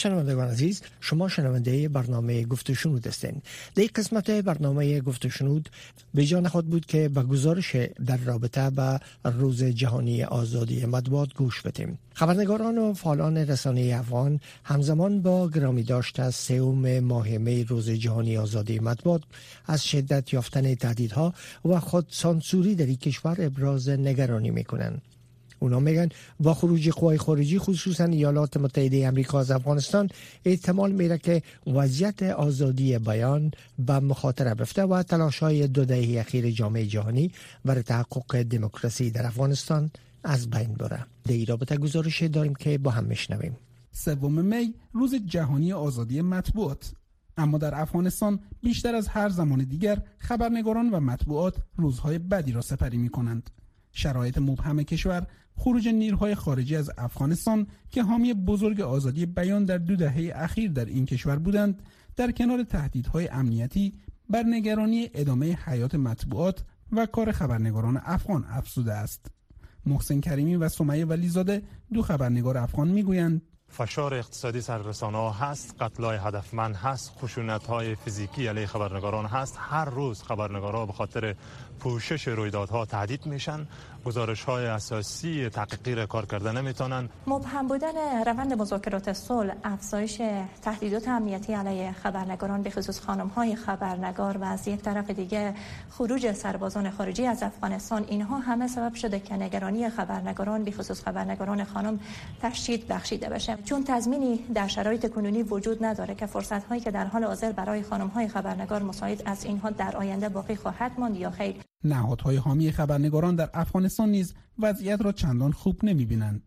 شنوندگان 0.00 0.48
عزیز 0.48 0.82
شما 1.00 1.28
شنونده 1.28 1.88
برنامه 1.88 2.44
گفت 2.44 2.72
شنود 2.72 3.06
هستین. 3.06 3.42
در 3.74 3.84
قسمت 3.94 4.30
برنامه 4.30 5.00
گفت 5.00 5.28
شنود 5.28 5.68
به 6.14 6.26
جان 6.26 6.48
خود 6.48 6.66
بود 6.66 6.86
که 6.86 7.08
به 7.08 7.22
گزارش 7.22 7.76
در 8.06 8.16
رابطه 8.16 8.70
به 8.70 9.00
روز 9.24 9.64
جهانی 9.64 10.22
آزادی 10.22 10.86
مطبوعات 10.86 11.34
گوش 11.34 11.62
بدیم. 11.62 11.98
خبرنگاران 12.14 12.78
و 12.78 12.94
فعالان 12.94 13.36
رسانه 13.36 13.96
افغان 13.98 14.40
همزمان 14.64 15.22
با 15.22 15.48
گرامی 15.48 15.82
داشت 15.82 16.20
از 16.20 16.34
سوم 16.34 17.00
ماه 17.00 17.28
می 17.28 17.64
روز 17.64 17.90
جهانی 17.90 18.36
آزادی 18.36 18.78
مطبوعات 18.78 19.22
از 19.66 19.84
شدت 19.84 20.32
یافتن 20.32 20.74
تهدیدها 20.74 21.34
و 21.64 21.80
خود 21.80 22.06
سانسوری 22.10 22.74
در 22.74 22.86
این 22.86 22.96
کشور 22.96 23.36
ابراز 23.38 23.88
نگرانی 23.88 24.50
می‌کنند. 24.50 25.02
اونا 25.60 25.80
میگن. 25.80 26.08
با 26.40 26.54
خروج 26.54 26.88
قوای 26.88 27.18
خارجی 27.18 27.58
خصوصا 27.58 28.04
ایالات 28.04 28.56
متحده 28.56 29.06
امریکا 29.06 29.40
از 29.40 29.50
افغانستان 29.50 30.08
احتمال 30.44 30.92
میره 30.92 31.18
که 31.18 31.42
وضعیت 31.66 32.22
آزادی 32.22 32.98
بیان 32.98 33.50
به 33.78 34.00
مخاطره 34.00 34.54
بفته 34.54 34.82
و 34.82 35.02
تلاش 35.02 35.38
های 35.38 35.66
دو 35.68 35.84
دهه 35.84 36.20
اخیر 36.20 36.50
جامعه 36.50 36.86
جهانی 36.86 37.32
برای 37.64 37.82
تحقق 37.82 38.42
دموکراسی 38.42 39.10
در 39.10 39.26
افغانستان 39.26 39.90
از 40.24 40.50
بین 40.50 40.74
بره. 40.74 41.06
در 41.24 41.32
این 41.32 41.46
رابطه 41.46 41.76
گزارش 41.76 42.22
داریم 42.22 42.54
که 42.54 42.78
با 42.78 42.90
هم 42.90 43.04
میشنویم. 43.04 43.56
سوم 43.92 44.44
می 44.44 44.74
روز 44.92 45.14
جهانی 45.14 45.72
آزادی 45.72 46.20
مطبوعات. 46.20 46.92
اما 47.36 47.58
در 47.58 47.80
افغانستان 47.80 48.40
بیشتر 48.62 48.94
از 48.94 49.08
هر 49.08 49.28
زمان 49.28 49.64
دیگر 49.64 50.02
خبرنگاران 50.18 50.90
و 50.90 51.00
مطبوعات 51.00 51.56
روزهای 51.76 52.18
بدی 52.18 52.52
را 52.52 52.60
سپری 52.60 52.96
می 52.96 53.08
کنند. 53.08 53.50
شرایط 53.92 54.38
مبهم 54.38 54.82
کشور 54.82 55.26
خروج 55.56 55.88
نیروهای 55.88 56.34
خارجی 56.34 56.76
از 56.76 56.90
افغانستان 56.98 57.66
که 57.90 58.02
حامی 58.02 58.34
بزرگ 58.34 58.80
آزادی 58.80 59.26
بیان 59.26 59.64
در 59.64 59.78
دو 59.78 59.96
دهه 59.96 60.32
اخیر 60.34 60.70
در 60.70 60.84
این 60.84 61.06
کشور 61.06 61.38
بودند 61.38 61.82
در 62.16 62.32
کنار 62.32 62.62
تهدیدهای 62.62 63.28
امنیتی 63.28 63.94
بر 64.28 64.42
نگرانی 64.42 65.10
ادامه 65.14 65.58
حیات 65.64 65.94
مطبوعات 65.94 66.64
و 66.92 67.06
کار 67.06 67.32
خبرنگاران 67.32 68.00
افغان 68.04 68.44
افزوده 68.48 68.92
است. 68.92 69.26
محسن 69.86 70.20
کریمی 70.20 70.56
و 70.56 70.68
سمیه 70.68 71.04
ولیزاده 71.04 71.62
دو 71.92 72.02
خبرنگار 72.02 72.58
افغان 72.58 72.88
می‌گویند 72.88 73.42
فشار 73.68 74.14
اقتصادی 74.14 74.60
سر 74.60 74.78
رسانه 74.78 75.18
ها 75.18 75.30
هست 75.30 75.74
قتلای 75.80 76.18
هدفمند 76.22 76.76
هست 76.76 77.10
خشونت 77.10 77.66
های 77.66 77.94
فیزیکی 77.94 78.46
علیه 78.46 78.66
خبرنگاران 78.66 79.26
هست 79.26 79.56
هر 79.58 79.84
روز 79.84 80.22
خبرنگاران 80.22 80.86
به 80.86 80.92
خاطر 80.92 81.34
پوشش 81.80 82.28
رویدادها 82.28 82.84
تهدید 82.84 83.26
میشن. 83.26 83.66
گزارش 84.04 84.44
های 84.44 84.66
اساسی 84.66 85.48
تحقیقی 85.48 86.06
کار 86.06 86.26
کرده 86.26 86.52
نمی‌تونن. 86.52 87.08
مبهم 87.26 87.68
بودن 87.68 88.24
روند 88.26 88.52
مذاکرات 88.52 89.12
صلح 89.12 89.54
افزایش 89.64 90.22
تهدیدات 90.62 91.08
امنیتی 91.08 91.52
علیه 91.52 91.92
خبرنگاران 91.92 92.62
به 92.62 92.70
خصوص 92.70 93.00
خانم 93.00 93.26
های 93.26 93.56
خبرنگار 93.56 94.36
و 94.38 94.44
از 94.44 94.68
یک 94.68 94.80
طرف 94.80 95.10
دیگه 95.10 95.54
خروج 95.90 96.32
سربازان 96.32 96.90
خارجی 96.90 97.26
از 97.26 97.42
افغانستان. 97.42 98.04
اینها 98.08 98.38
همه 98.38 98.68
سبب 98.68 98.94
شده 98.94 99.20
که 99.20 99.34
نگرانی 99.34 99.90
خبرنگاران 99.90 100.64
به 100.64 100.70
خصوص 100.70 101.02
خبرنگاران 101.02 101.64
خانم 101.64 102.00
تشدید 102.42 102.88
بخشیده 102.88 103.28
بشه. 103.28 103.58
چون 103.64 103.84
تضمینی 103.84 104.36
در 104.54 104.68
شرایط 104.68 105.10
کنونی 105.10 105.42
وجود 105.42 105.84
نداره 105.84 106.14
که 106.14 106.26
فرصت 106.26 106.64
هایی 106.64 106.80
که 106.80 106.90
در 106.90 107.04
حال 107.04 107.24
حاضر 107.24 107.52
برای 107.52 107.82
خانم 107.82 108.08
های 108.08 108.28
خبرنگار 108.28 108.82
مساعد 108.82 109.22
از 109.26 109.44
اینها 109.44 109.70
در 109.70 109.96
آینده 109.96 110.28
باقی 110.28 110.56
خواهد 110.56 110.92
ماند 110.98 111.16
یا 111.16 111.30
خیر. 111.30 111.69
نهادهای 111.84 112.36
حامی 112.36 112.72
خبرنگاران 112.72 113.36
در 113.36 113.50
افغانستان 113.54 114.08
نیز 114.08 114.34
وضعیت 114.58 115.02
را 115.02 115.12
چندان 115.12 115.52
خوب 115.52 115.84
نمی‌بینند 115.84 116.42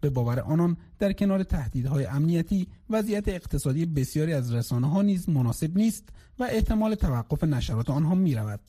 به 0.00 0.10
باور 0.10 0.40
آنان 0.40 0.76
در 0.98 1.12
کنار 1.12 1.42
تهدیدهای 1.42 2.06
امنیتی 2.06 2.68
وضعیت 2.90 3.28
اقتصادی 3.28 3.86
بسیاری 3.86 4.32
از 4.32 4.54
رسانه 4.54 4.90
ها 4.90 5.02
نیز 5.02 5.28
مناسب 5.28 5.76
نیست 5.76 6.08
و 6.38 6.44
احتمال 6.44 6.94
توقف 6.94 7.44
نشرات 7.44 7.90
آنها 7.90 8.14
می 8.14 8.34
رود. 8.34 8.60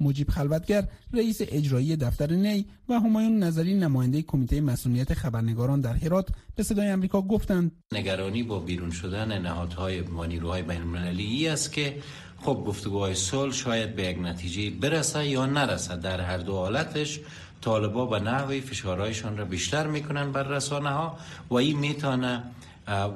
مجیب 0.00 0.30
خلوتگر 0.30 0.88
رئیس 1.12 1.38
اجرایی 1.40 1.96
دفتر 1.96 2.32
نی 2.32 2.66
و 2.88 2.94
همایون 2.94 3.38
نظری 3.38 3.74
نماینده 3.74 4.22
کمیته 4.22 4.60
مسئولیت 4.60 5.14
خبرنگاران 5.14 5.80
در 5.80 5.94
هرات 5.94 6.28
به 6.56 6.62
صدای 6.62 6.92
آمریکا 6.92 7.22
گفتند 7.22 7.72
نگرانی 7.92 8.42
با 8.42 8.60
بیرون 8.60 8.90
شدن 8.90 9.42
نهادهای 9.42 10.00
و 10.00 10.24
نیروهای 10.24 10.62
بین 10.62 11.48
است 11.50 11.72
که 11.72 11.96
خب 12.42 12.64
گفتگوهای 12.66 13.14
صلح 13.14 13.52
شاید 13.52 13.96
به 13.96 14.02
یک 14.02 14.18
نتیجه 14.22 14.70
برسه 14.70 15.26
یا 15.26 15.46
نرسه 15.46 15.96
در 15.96 16.20
هر 16.20 16.38
دو 16.38 16.56
حالتش 16.56 17.20
طالبا 17.60 18.06
به 18.06 18.20
نحوی 18.20 18.60
فشارهایشان 18.60 19.36
را 19.36 19.44
بیشتر 19.44 19.86
می‌کنن 19.86 20.32
بر 20.32 20.42
رسانه 20.42 20.90
ها 20.90 21.18
و 21.50 21.54
این 21.54 21.78
می‌تونه 21.78 22.42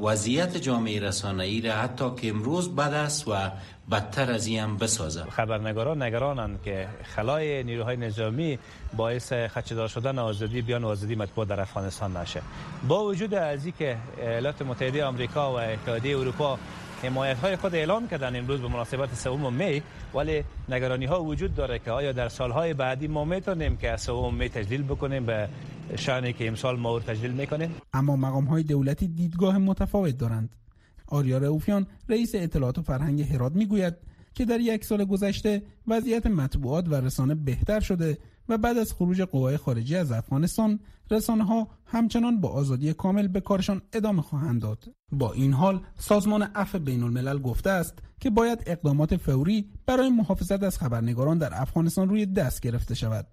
وضعیت 0.03 0.57
جامعه 0.57 1.01
رسانه 1.01 1.45
ای 1.45 1.61
را 1.61 1.73
حتی 1.73 2.11
که 2.21 2.29
امروز 2.29 2.75
بد 2.77 2.95
است 2.95 3.29
و 3.29 3.33
بدتر 3.91 4.33
از 4.33 4.47
این 4.47 4.61
هم 4.61 4.77
بسازه 4.77 5.25
خبرنگاران 5.31 6.03
نگرانند 6.03 6.63
که 6.65 6.89
خلای 7.17 7.63
نیروهای 7.63 7.97
نظامی 7.97 8.59
باعث 8.97 9.33
خدشدار 9.33 9.89
شدن 9.89 10.19
آزادی 10.19 10.63
بیان 10.63 10.85
و 10.85 10.89
آزادی 10.89 11.15
مطبوع 11.15 11.45
در 11.45 11.61
افغانستان 11.61 12.17
نشه. 12.17 12.43
با 12.89 13.05
وجود 13.05 13.35
از 13.35 13.67
که 13.79 13.97
ایالات 14.21 14.63
متحده 14.63 15.05
آمریکا 15.05 15.53
و 15.53 15.57
اتحادیه 15.57 16.19
اروپا 16.19 16.59
حمایت 17.03 17.39
های 17.39 17.57
خود 17.57 17.75
اعلام 17.75 18.09
کردن 18.09 18.37
امروز 18.37 18.61
به 18.61 18.69
مناسبت 18.69 19.15
سوم 19.15 19.55
می 19.55 19.83
ولی 20.15 20.45
نگرانی 20.69 21.05
ها 21.05 21.23
وجود 21.25 21.55
داره 21.55 21.79
که 21.79 21.91
آیا 21.91 22.13
در 22.13 22.29
سالهای 22.29 22.75
بعدی 22.75 23.09
ما 23.09 23.25
می‌تونیم 23.25 23.77
که 23.77 23.97
سوم 23.97 24.35
می 24.35 24.49
تجلیل 24.49 24.83
بکنیم 24.83 25.27
به 25.27 25.49
شانی 25.97 26.33
که 26.33 26.49
امسال 26.49 26.79
ما 26.79 27.01
تجلیل 27.01 27.33
می‌کنیم؟ 27.33 27.75
اما 27.93 28.17
مقام 28.17 28.45
های 28.45 28.63
دولتی 28.63 29.09
دیدگاه 29.09 29.59
متفاوت 29.59 30.19
دارند. 30.19 30.57
آریا 31.07 31.39
روفیان 31.39 31.87
رئیس 32.09 32.35
اطلاعات 32.35 32.79
و 32.79 32.83
فرهنگ 32.83 33.23
هرات 33.23 33.53
می‌گوید 33.53 33.95
که 34.35 34.45
در 34.45 34.61
یک 34.61 34.85
سال 34.85 35.05
گذشته 35.05 35.63
وضعیت 35.87 36.27
مطبوعات 36.27 36.89
و 36.89 36.95
رسانه 36.95 37.35
بهتر 37.35 37.81
شده 37.81 38.19
و 38.53 38.59
بعد 38.59 38.79
از 38.79 38.93
خروج 38.93 39.23
قوای 39.23 39.57
خارجی 39.57 39.97
از 39.97 40.13
افغانستان 40.13 40.81
رسانه 41.11 41.45
ها 41.45 41.69
همچنان 41.87 42.41
با 42.41 42.49
آزادی 42.49 42.93
کامل 42.93 43.29
به 43.29 43.41
کارشان 43.41 43.83
ادامه 43.93 44.23
خواهند 44.23 44.63
داد 44.63 44.85
با 45.13 45.33
این 45.33 45.53
حال 45.53 45.81
سازمان 45.99 46.43
عفو 46.43 46.79
بین 46.79 47.03
الملل 47.03 47.39
گفته 47.39 47.71
است 47.71 47.99
که 48.21 48.31
باید 48.31 48.63
اقدامات 48.67 49.17
فوری 49.17 49.71
برای 49.87 50.11
محافظت 50.11 50.63
از 50.63 50.79
خبرنگاران 50.79 51.39
در 51.39 51.51
افغانستان 51.53 52.09
روی 52.09 52.27
دست 52.27 52.61
گرفته 52.61 52.95
شود 52.95 53.27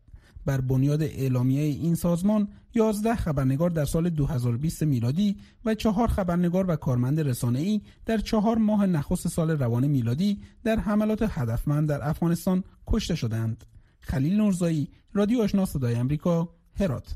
بر 0.45 0.61
بنیاد 0.61 1.01
اعلامیه 1.01 1.63
این 1.63 1.95
سازمان 1.95 2.47
11 2.75 3.15
خبرنگار 3.15 3.69
در 3.69 3.85
سال 3.85 4.09
2020 4.09 4.83
میلادی 4.83 5.37
و 5.65 5.75
چهار 5.75 6.07
خبرنگار 6.07 6.69
و 6.69 6.75
کارمند 6.75 7.19
رسانه‌ای 7.19 7.81
در 8.05 8.17
چهار 8.17 8.57
ماه 8.57 8.85
نخست 8.85 9.27
سال 9.27 9.51
روان 9.51 9.87
میلادی 9.87 10.41
در 10.63 10.79
حملات 10.79 11.25
هدفمند 11.29 11.89
در 11.89 12.09
افغانستان 12.09 12.63
کشته 12.87 13.15
شدند. 13.15 13.65
خلیل 13.99 14.37
نورزایی 14.37 14.89
رادیو 15.13 15.41
آشنا 15.41 15.65
صدای 15.65 15.95
آمریکا 15.95 16.49
هرات. 16.79 17.15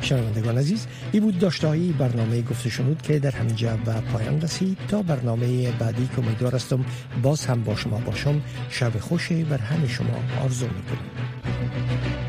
شنوندگان 0.00 0.58
عزیز 0.58 0.86
این 1.12 1.22
بود 1.22 1.38
داشتهایی 1.38 1.92
برنامه 1.92 2.42
گفته 2.42 2.70
شنود 2.70 3.02
که 3.02 3.18
در 3.18 3.30
همینجا 3.30 3.76
به 3.76 3.92
پایان 3.92 4.40
رسید. 4.40 4.78
تا 4.88 5.02
برنامه 5.02 5.72
بعدی 5.72 6.06
که 6.06 6.18
امیدوار 6.18 6.54
هستم 6.54 6.84
باز 7.22 7.46
هم 7.46 7.64
با 7.64 7.76
شما 7.76 7.98
باشم. 7.98 8.42
شب 8.70 8.98
خوشی 8.98 9.44
بر 9.44 9.58
همه 9.58 9.88
شما 9.88 10.42
آرزو 10.42 10.66
می‌کنم. 10.66 12.25